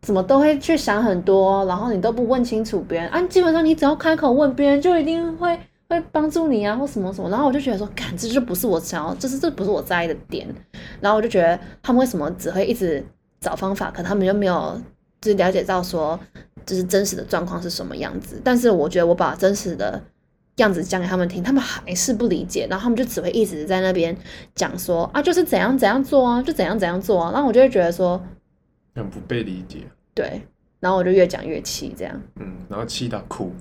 [0.00, 3.20] 怎么都会去想很多，然后你都不问清楚别人啊。
[3.28, 5.58] 基本上你只要开口问别人，就一定会
[5.90, 7.28] 会帮助你啊，或什么什么。
[7.28, 10.48] 然后我就觉得说，感，这就不是我想要，就是这不是我在意的点。
[11.02, 13.04] 然后我就觉得他们为什么只会一直
[13.40, 14.80] 找方法，可他们就没有
[15.20, 16.18] 就是了解到说，
[16.64, 18.40] 就是真实的状况是什么样子。
[18.42, 20.02] 但是我觉得我把真实的。
[20.56, 24.14] 样子讲给他们听，他们还是不理解，然后他们就只会一直在那边
[24.54, 28.22] 讲说啊，就是怎样怎样做啊，就怎样怎样做啊，然后我就会觉得说
[28.94, 30.42] 很不被理解，对，
[30.80, 33.52] 然后我就越讲越气，这样，嗯，然后气到哭，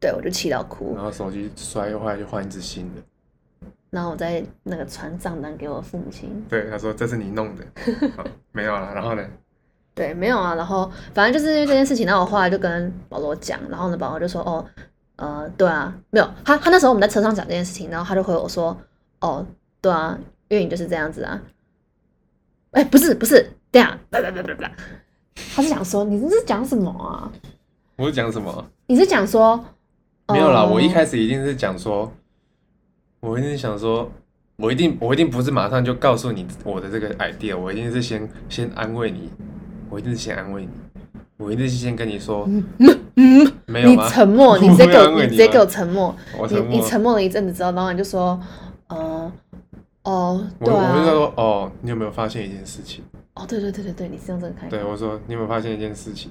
[0.00, 7.64] 对我就气到哭，然后手机摔坏就换一只新的，然后我再那个传账单给我父母亲，对，他说这是你弄的，
[8.50, 9.22] 没有了，然后呢？
[9.94, 14.66] 对，没有啊，然后反正就是因为这件事情，然后我后来就跟保罗讲，然后呢，保罗就说哦。
[15.16, 18.76] 呃，对啊，没有他，他那时候我们在车上讲这件事情，然后他就回我说，
[19.20, 19.46] 哦，
[19.80, 21.40] 对啊，因为你就是这样子啊。
[22.72, 23.98] 哎，不是不是，这样，
[25.54, 27.30] 他是想说你这是讲什么啊？
[27.96, 28.66] 我是讲什么？
[28.86, 29.62] 你是讲说
[30.28, 32.10] 没有啦，我一开始一定是讲说，
[33.20, 34.10] 我一定想说，
[34.56, 39.30] 我一定我一定不是马上就告诉你我的这个 idea，我一定是先先安慰你，
[39.90, 40.70] 我一定是先安慰你。
[41.38, 42.64] 我一定是先跟你说，嗯
[43.16, 46.14] 嗯，没有你沉默， 你直接给我，你直接给我沉默。
[46.50, 48.38] 你你沉默了一阵子之后，然后你就说，
[48.88, 49.32] 呃，
[50.02, 50.92] 哦，对啊。
[50.94, 53.02] 我就说，哦，你有没有发现一件事情？
[53.34, 54.68] 哦，对对对对对，你是用这个开。
[54.68, 56.30] 对，我说，你有没有发现一件事情？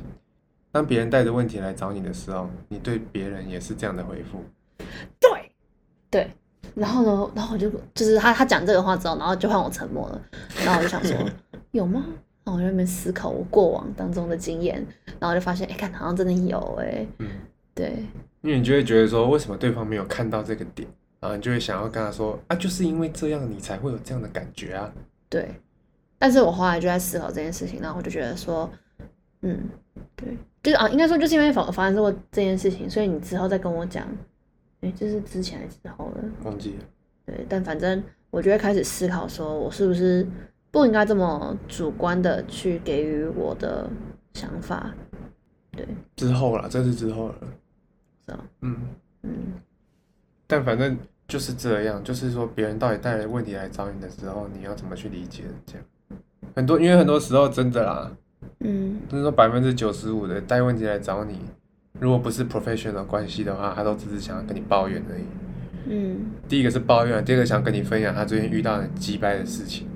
[0.71, 4.43] 当别人带着问题来找你的时候，你对别人也是这样的回复。
[5.19, 5.51] 对，
[6.11, 6.31] 对。
[6.75, 10.21] 然后呢，然后我就就是他他讲这个话之后，然后就换我沉默了。
[10.63, 11.17] 然后我就想说，
[11.71, 12.05] 有吗？
[12.43, 14.83] 然后我在那边思考我过往当中的经验，
[15.19, 17.27] 然后就发现，哎，看好像真的有，哎，嗯，
[17.75, 18.03] 对，
[18.41, 20.87] 因为你就会觉得说，为什么对方没有看到这个点，
[21.19, 24.91] 然后你就会想要跟他说，啊，就是因为这样，你才会有这样的感觉啊。
[25.29, 25.53] 对，
[26.17, 28.67] 但是我后来就在思考这件事情，然后我就觉得说，
[29.41, 29.69] 嗯，
[30.15, 34.07] 对，就是啊，应该说就是因为发发生过这件事情，所以你之后再跟我讲，
[34.81, 36.85] 哎，就是之前还是之后了，忘记了。
[37.27, 40.27] 对，但反正我就会开始思考，说我是不是。
[40.71, 43.89] 不应该这么主观的去给予我的
[44.33, 44.91] 想法，
[45.71, 45.85] 对。
[46.15, 47.35] 之后了，这是之后了，
[48.25, 48.77] 是啊，嗯
[49.23, 49.31] 嗯。
[50.47, 50.97] 但反正
[51.27, 55.43] 就是这样，就是说别人到底带来问题来找你的时候，你要怎么去理解？
[55.65, 55.83] 这样
[56.55, 58.11] 很多，因为很多时候真的啦，
[58.59, 61.39] 嗯，就是说百分之九十五的带问题来找你，
[61.99, 65.23] 如果不是 professional 关系的话，他都只是想要跟你抱怨而已。
[65.87, 66.31] 嗯。
[66.47, 69.87] 第一个是抱怨，第二个想跟你分享他最近遇到很击败的事情。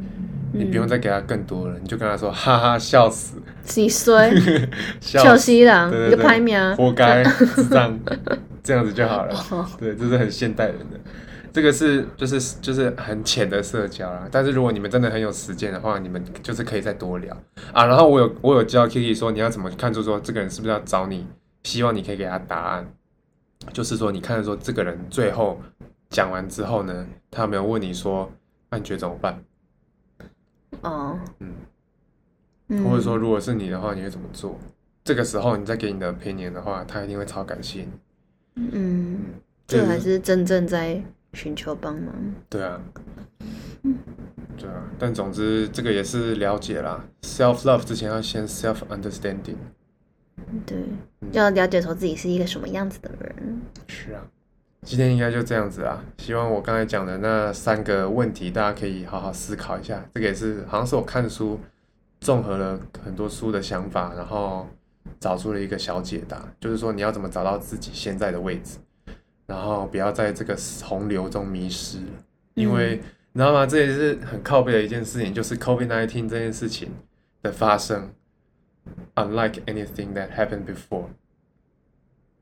[0.58, 4.32] 你不用再给他更多了，你就跟他说，哈哈，笑死，几岁，
[5.02, 7.24] 笑西郎，一个排名，活该，
[7.70, 8.00] 这样，
[8.64, 9.36] 这样子就好了。
[9.80, 11.00] 对，这是很现代人的，
[11.52, 14.28] 这个是就是就是很浅的社交啦。
[14.32, 17.36] 但是如果你们真的很有时间的话，你们就是可以再多聊
[17.72, 17.86] 啊。
[17.86, 21.26] 然后我有我有教 Kiki 说，你要怎么看出说这个人是不是要找你，
[21.64, 22.88] 希望你可以给他答案。
[23.74, 25.60] 就是说，你看说这个人最后
[26.10, 28.32] 讲完之后呢，他有没有问你说，
[28.70, 29.42] 那你觉得怎么办？
[30.86, 31.20] 哦，
[32.68, 34.58] 嗯，或者说，如果是你的话，你会怎么做？
[35.04, 37.90] 这个时候你再给你的 opinion 的话，他一定会超感谢你。
[38.72, 39.20] 嗯，
[39.68, 41.02] 这才是真正在
[41.34, 42.14] 寻求帮忙。
[42.50, 42.82] 对啊，
[43.84, 43.96] 嗯，
[44.58, 44.84] 对啊。
[44.98, 47.04] 但总之，这个也是了解啦。
[47.22, 49.58] self love 之前要先 self understanding。
[50.66, 50.78] 对，
[51.32, 53.62] 要了解说自己是一个什么样子的人。
[53.88, 54.26] 是啊。
[54.86, 60.06] 今天应该就这样子啊，希望我刚才讲的那三个问题，大家可以好好思考一下。
[60.14, 61.60] 这个也是好像是我看书，
[62.22, 64.68] 综合了很多书的想法，然后
[65.20, 68.78] 找出了一个小解答，就是说你要怎么找到自己现在的位置，
[69.48, 71.98] 然后不要在这个洪流中迷失。
[72.54, 73.02] 因为
[73.34, 73.66] 你知道吗？
[73.66, 76.92] 这也是很靠背的一件事情，就是 COVID-19 这件事情
[77.42, 78.12] 的发生
[79.16, 81.08] ，unlike anything that happened before。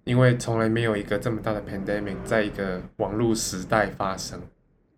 [0.03, 4.41] 因为从来没有一个这么大的 pandemic 在一个网络时代发生，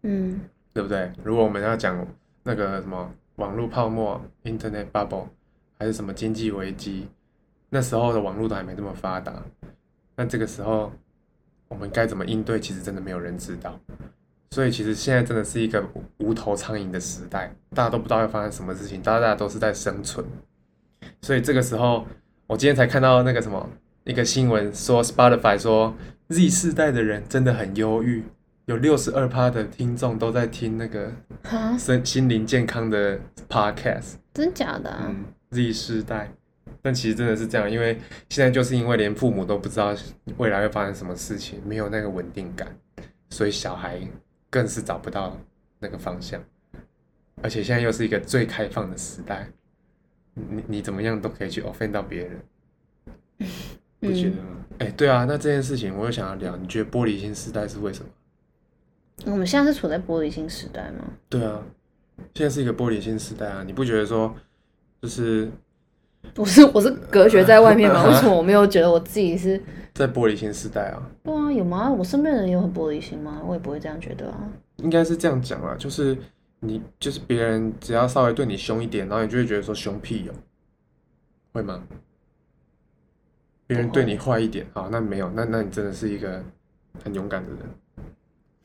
[0.01, 0.39] 嗯，
[0.73, 1.11] 对不对？
[1.23, 2.05] 如果我们要讲
[2.43, 5.27] 那个什么网络泡沫 （internet bubble）
[5.77, 7.07] 还是什么经济危机，
[7.69, 9.43] 那时候的网络都还没这么发达，
[10.15, 10.91] 那这个时候
[11.67, 12.59] 我们该怎么应对？
[12.59, 13.79] 其实真的没有人知道。
[14.51, 15.83] 所以其实现在真的是一个
[16.17, 20.25] 无头苍蝇的时代，大家都不知道要发生什么事情，大家大家都是在生存。
[21.21, 22.07] 所以这个时候，
[22.47, 23.69] 我今天才看到那个什么
[24.05, 25.95] 一个新闻说，Spotify 说
[26.29, 28.23] Z 世代的人真的很忧郁，
[28.65, 31.11] 有六十二趴的听众都在听那个
[31.43, 34.13] 哈，身心灵健康的 podcast。
[34.31, 35.07] 真假的、啊？
[35.07, 36.31] 嗯，Z 世代，
[36.83, 37.97] 但其实真的是这样，因为
[38.29, 39.95] 现在就是因为连父母都不知道
[40.37, 42.77] 未来会发生什么事情，没有那个稳定感，
[43.31, 43.99] 所以小孩
[44.51, 45.35] 更是找不到
[45.79, 46.39] 那个方向。
[47.41, 49.47] 而且现在又是一个最开放的时代，
[50.35, 53.49] 你你怎么样都可以去 offend 到别人，
[54.05, 54.65] 不觉得吗？
[54.79, 58.09] 哎、对啊，那这件事情我又想要聊，你觉得玻璃心时代是为什么？
[59.31, 61.05] 我们现在是处在玻璃心时代吗？
[61.29, 61.61] 对啊，
[62.33, 64.35] 现在是一个玻璃心时代啊，你不觉得说
[65.01, 65.49] 就是
[66.35, 68.03] 我是我是隔绝在外面吗？
[68.09, 69.61] 为什么我没有觉得我自己是？
[69.93, 71.01] 在玻璃心时代啊？
[71.23, 71.89] 对啊，有吗？
[71.89, 73.41] 我身边的人有很玻璃心吗？
[73.45, 74.49] 我也不会这样觉得啊。
[74.77, 76.17] 应该是这样讲啊，就是
[76.59, 80.33] 你就是别人只要稍微对你凶一点，然后你就会觉得说凶屁哦，
[81.53, 81.81] 会吗？
[83.67, 86.43] 别人对你坏一点，啊，那没有，那那你真的是一个
[87.03, 87.49] 很勇敢的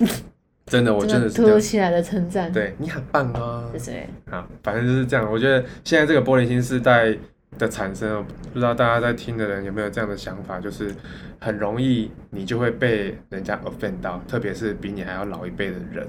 [0.09, 0.11] 人，
[0.67, 5.31] 真的，我真的是突，如其来的称赞，，对你很棒啊，对对，好，反正就是这样。
[5.31, 7.17] 我觉得现在这个玻璃心时代
[7.59, 10.95] 的产生，不知道大家在听的人有没有这样的想法，就是
[11.41, 16.07] 很容易你就会被人家 offend 到，特别是比你还要老一辈的人，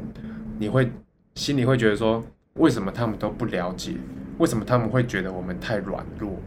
[0.59, 0.91] 你会
[1.35, 2.23] 心里会觉得说，
[2.55, 3.93] 为什么他们都不了解？
[4.37, 6.39] 为什么他们会觉得我们太软弱？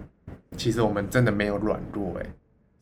[0.57, 2.27] 其实我们真的没有软弱，诶，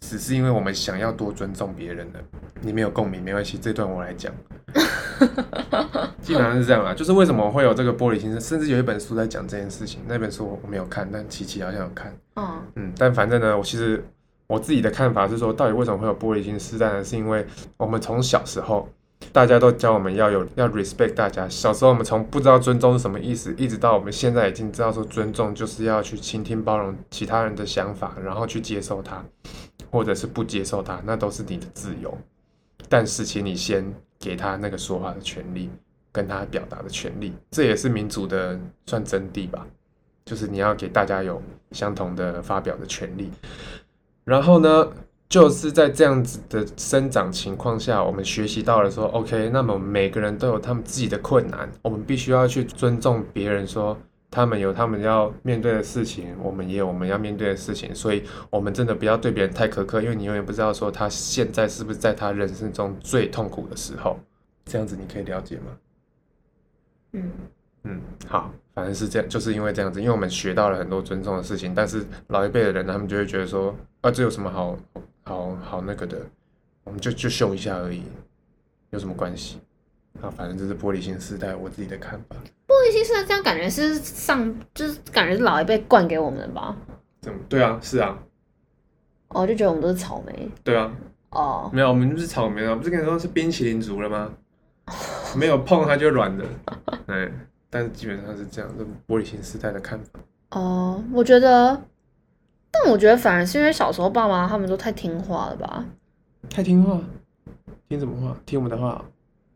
[0.01, 2.21] 只是因为我们想要多尊重别人的。
[2.61, 4.33] 你没有共鸣没关系，这段我来讲。
[6.23, 10.01] 基本上是这样啦，就是为什么会有这个玻璃心，甚至有一本书在讲这件事情。
[10.07, 12.17] 那本书我没有看，但琪琪好像有看。
[12.37, 14.03] 嗯嗯，但反正呢，我其实
[14.47, 17.03] 我自己的看法是说，到底为什么会有玻璃心时代呢？
[17.05, 17.45] 是因为
[17.77, 18.89] 我们从小时候
[19.33, 21.49] 大家都教我们要有要 respect 大家。
[21.49, 29.25] 小时候我们从不知道尊重是什么意思，一直到我们现在已经知道说尊重就是要去倾听包容其他人的想法，然后去接受它，
[29.91, 32.17] 或者是不接受它，那都是你的自由。
[32.89, 33.83] 但是，请你先
[34.19, 35.71] 给他那个说话的权利，
[36.13, 39.67] 跟他表达的权利，这也是民主的算真谛吧。
[40.27, 43.31] 就是你要给大家有相同的发表的权利。
[44.25, 44.89] 然后呢，
[45.33, 53.97] 就是在这样子的生长情况下，我们学习到了说，OK，那么每个人都有他们自己的困难，我们必须要去尊重别人说。
[54.31, 64.19] 他们有他们要面对的事情，我们也有我们要面对的事情，所以我们真的不要对别人太苛刻，因为你永远不知道说他现在是不是在他人生中最痛苦的时候。
[64.67, 65.65] 这样子你可以了解吗？
[67.13, 67.31] 嗯，
[67.85, 74.77] 嗯，好，反正是这样，就是因为这样子，因为我们学到了很多尊重的事情，但是老一辈的人他们就会觉得说，啊，这有什么好
[75.33, 76.19] 好好那个的，
[76.85, 78.03] 我们就就秀一下而已，
[78.91, 79.59] 有什么关系？
[80.21, 82.37] 啊，反正这是玻璃心时代我自己的看法。
[82.67, 86.77] 玻璃心时代这样感觉是上，就是感觉是老一辈灌给我们的吧？
[87.23, 88.19] 这样对啊，是啊，
[89.29, 90.93] 哦，就觉得我们都是草莓对啊，
[91.31, 94.31] 哦，没有，我们就是草莓啊，不是跟你说是冰淇淋族了吗？
[95.35, 96.45] 没有碰它就软的，
[97.07, 97.31] 哎，
[97.71, 100.21] 但是基本上是这样，这玻璃心时代的看法。
[100.51, 101.81] 哦，我觉得，
[102.73, 105.85] 但我觉得反而是因为小时候爸妈他们都太听话了吧，
[106.51, 107.01] 太听话，
[107.89, 108.37] 听什么话？
[108.45, 109.05] 听我们的话。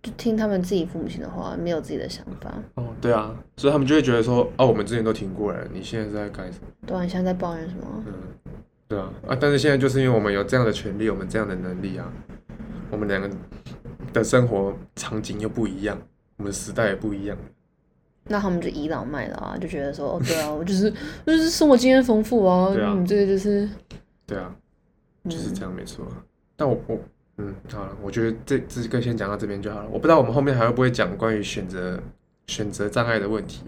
[0.02, 2.54] 就听他们自己父母亲的话，没有自己的想法。
[2.74, 6.66] 哦，对啊，所以他们就会觉得说，哦，我们之前都听过了，你现在是在干什么？
[6.86, 8.04] 对啊，你现在在抱怨什么？
[8.06, 8.12] 嗯，
[8.86, 12.06] 对啊，啊，但是现在就是因为我们有这样的权利，我们这样的能力啊，
[12.90, 13.28] 我们两个
[14.12, 15.98] 的生活场景又不一样，
[16.36, 17.36] 我们时代也不一样。
[18.28, 20.92] 那他们就倚老卖老啊，就觉得说，哦，对啊，我就是
[21.26, 23.68] 就是生活经验丰富啊，对啊你这个就是，
[24.26, 24.54] 对啊，
[25.28, 26.06] 就是嗯这样，没错。
[26.56, 26.98] 但我我
[27.38, 29.88] 嗯，好了，我觉得这这个先讲到这边就好了。
[29.90, 32.00] 我不知道我们后面还会不会讲关于选择
[32.46, 33.62] 选择障碍的问题。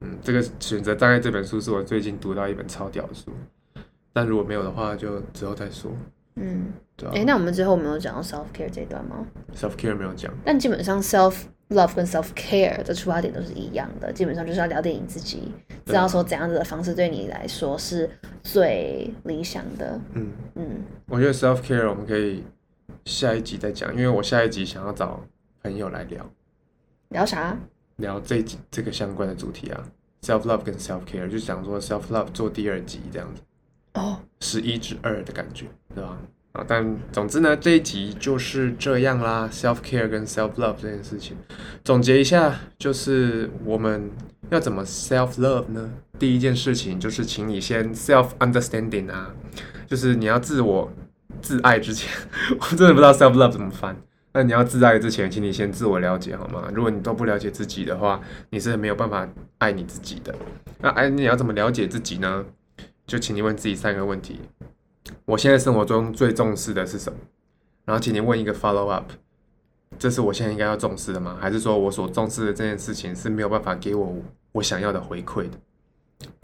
[0.00, 3.32] 嗯，这个选择障碍这本书是我最近读到一本超屌的书，
[4.12, 5.90] 但如果没有的话，就之后再说。
[6.36, 10.32] 嗯，对啊诶，那我们之后没有讲到 self care 这一段吗？self care 没有讲。
[10.44, 11.34] 但基本上 self
[11.70, 15.52] love 跟 self care 的出发点都是一样的，基本上就是要了解你自己，
[15.84, 18.08] 知道说怎样子的方式对你来说是
[18.42, 20.00] 最理想的。
[20.14, 22.42] 嗯，嗯，我觉得 self care 我们可以
[23.04, 25.20] 下一集再讲，因为我下一集想要找
[25.62, 26.30] 朋友来聊
[27.10, 27.56] 聊啥？
[27.96, 29.84] 聊这一集这个相关的主题啊
[30.22, 33.42] ，self love 跟 self care，就想说 self love 做第二集这样子，
[33.94, 36.16] 哦，十一至二的感觉，对吧？
[36.66, 41.36] 但总之呢，这一集就是这样啦，self care 跟 self love 这件事情，
[41.84, 44.10] 总结一下，就是我们
[44.50, 45.90] 要怎么 self love 呢？
[46.18, 49.32] 第一件事情就是，请你先 self understanding 啊，
[49.86, 50.92] 就是你要自我
[51.40, 52.10] 自爱之前，
[52.58, 53.96] 我真的不知道 self love 怎么翻，
[54.32, 56.68] 那你要自爱之前，请你先自我了解好吗？
[56.74, 59.28] 如果你都不了解自己的话，你是没有办法
[59.58, 60.34] 爱你自己的。
[60.80, 62.44] 那爱你要怎么了解自己呢？
[63.06, 64.38] 就请你问自己三个问题：
[65.24, 67.18] 我现在生活中最重视的是什么？
[67.84, 69.10] 然后请你问一个 follow up：
[69.98, 71.38] 这是我现在应该要重视的吗？
[71.40, 74.16] 还是说我所重视的这件事情是没有办法给我
[74.52, 75.58] 我想要的回馈的？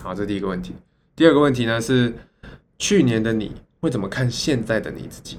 [0.03, 0.75] 好，这第一个问题。
[1.17, 2.12] 第二个问题呢是，
[2.79, 5.39] 去年的你会怎么看现在的你自己？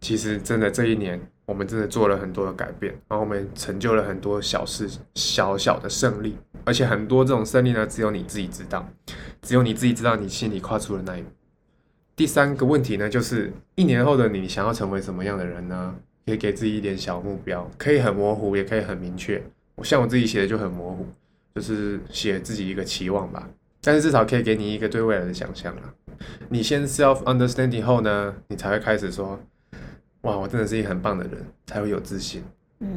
[0.00, 8.86] 其实真的这一年，我们真的做了很多的改变，然后我们成就了很多小事、小小的胜利，而且很多这种胜利呢，只有你自己知道，
[9.40, 11.28] 只有你自己知道你心里跨出了那一步。
[12.16, 15.94] 第三个问题呢，就是一年后的你想要成为什么样的人呢？
[16.26, 19.42] 可以给自己一点小目标，可以很模糊，也可以很明确。
[19.74, 21.06] 我像我自己写的就很模糊，
[21.54, 23.46] 就是写自己一个期望吧，
[23.82, 25.92] 但是至少可以给你一个对未来的想象啊。
[26.48, 29.38] 你先 self understanding 后呢，你才会开始说，
[30.22, 32.42] 哇，我真的是一个很棒的人，才会有自信，
[32.80, 32.88] 嗯，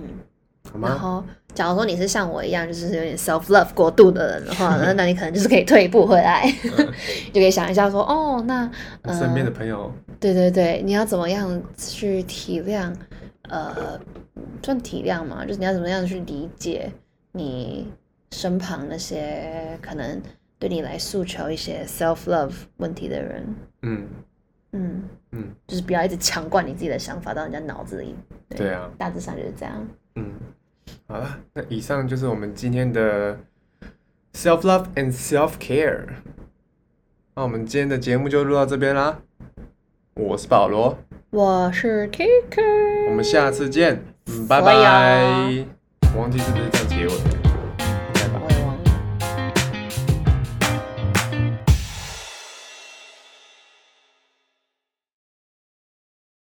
[0.72, 0.88] 好吗？
[0.90, 6.44] 然后假如说你是像我一样，就是有点 self love 过度的人的话，那 那你可能就是可以退一步回来，
[7.34, 8.70] 就可以想一下说，哦，那
[9.02, 12.94] 呃，身边的朋友，对对对，你要怎么样去体谅，
[13.50, 14.00] 呃，
[14.64, 16.92] 算体谅嘛，就是你要怎么样去理解
[17.32, 17.88] 你
[18.32, 20.22] 身旁那些可能
[20.60, 24.08] 对你来诉求一些 self love 问题的人，嗯
[24.74, 28.16] 嗯，嗯，就是不要一直强灌你自己的想法到人家脑子里。
[28.50, 29.88] 对啊，大致上就是这样。
[30.16, 30.34] 嗯，
[31.08, 33.40] 好了，那以上就是我们今天的
[34.34, 36.06] self love and self care。
[37.36, 39.20] 那我们今天的节目就录到这边啦。
[40.16, 40.98] 我是保罗，
[41.30, 45.48] 我是 Kiki，我们下次见，嗯，拜拜啊。
[46.16, 47.57] 我忘记是不是这样结尾了。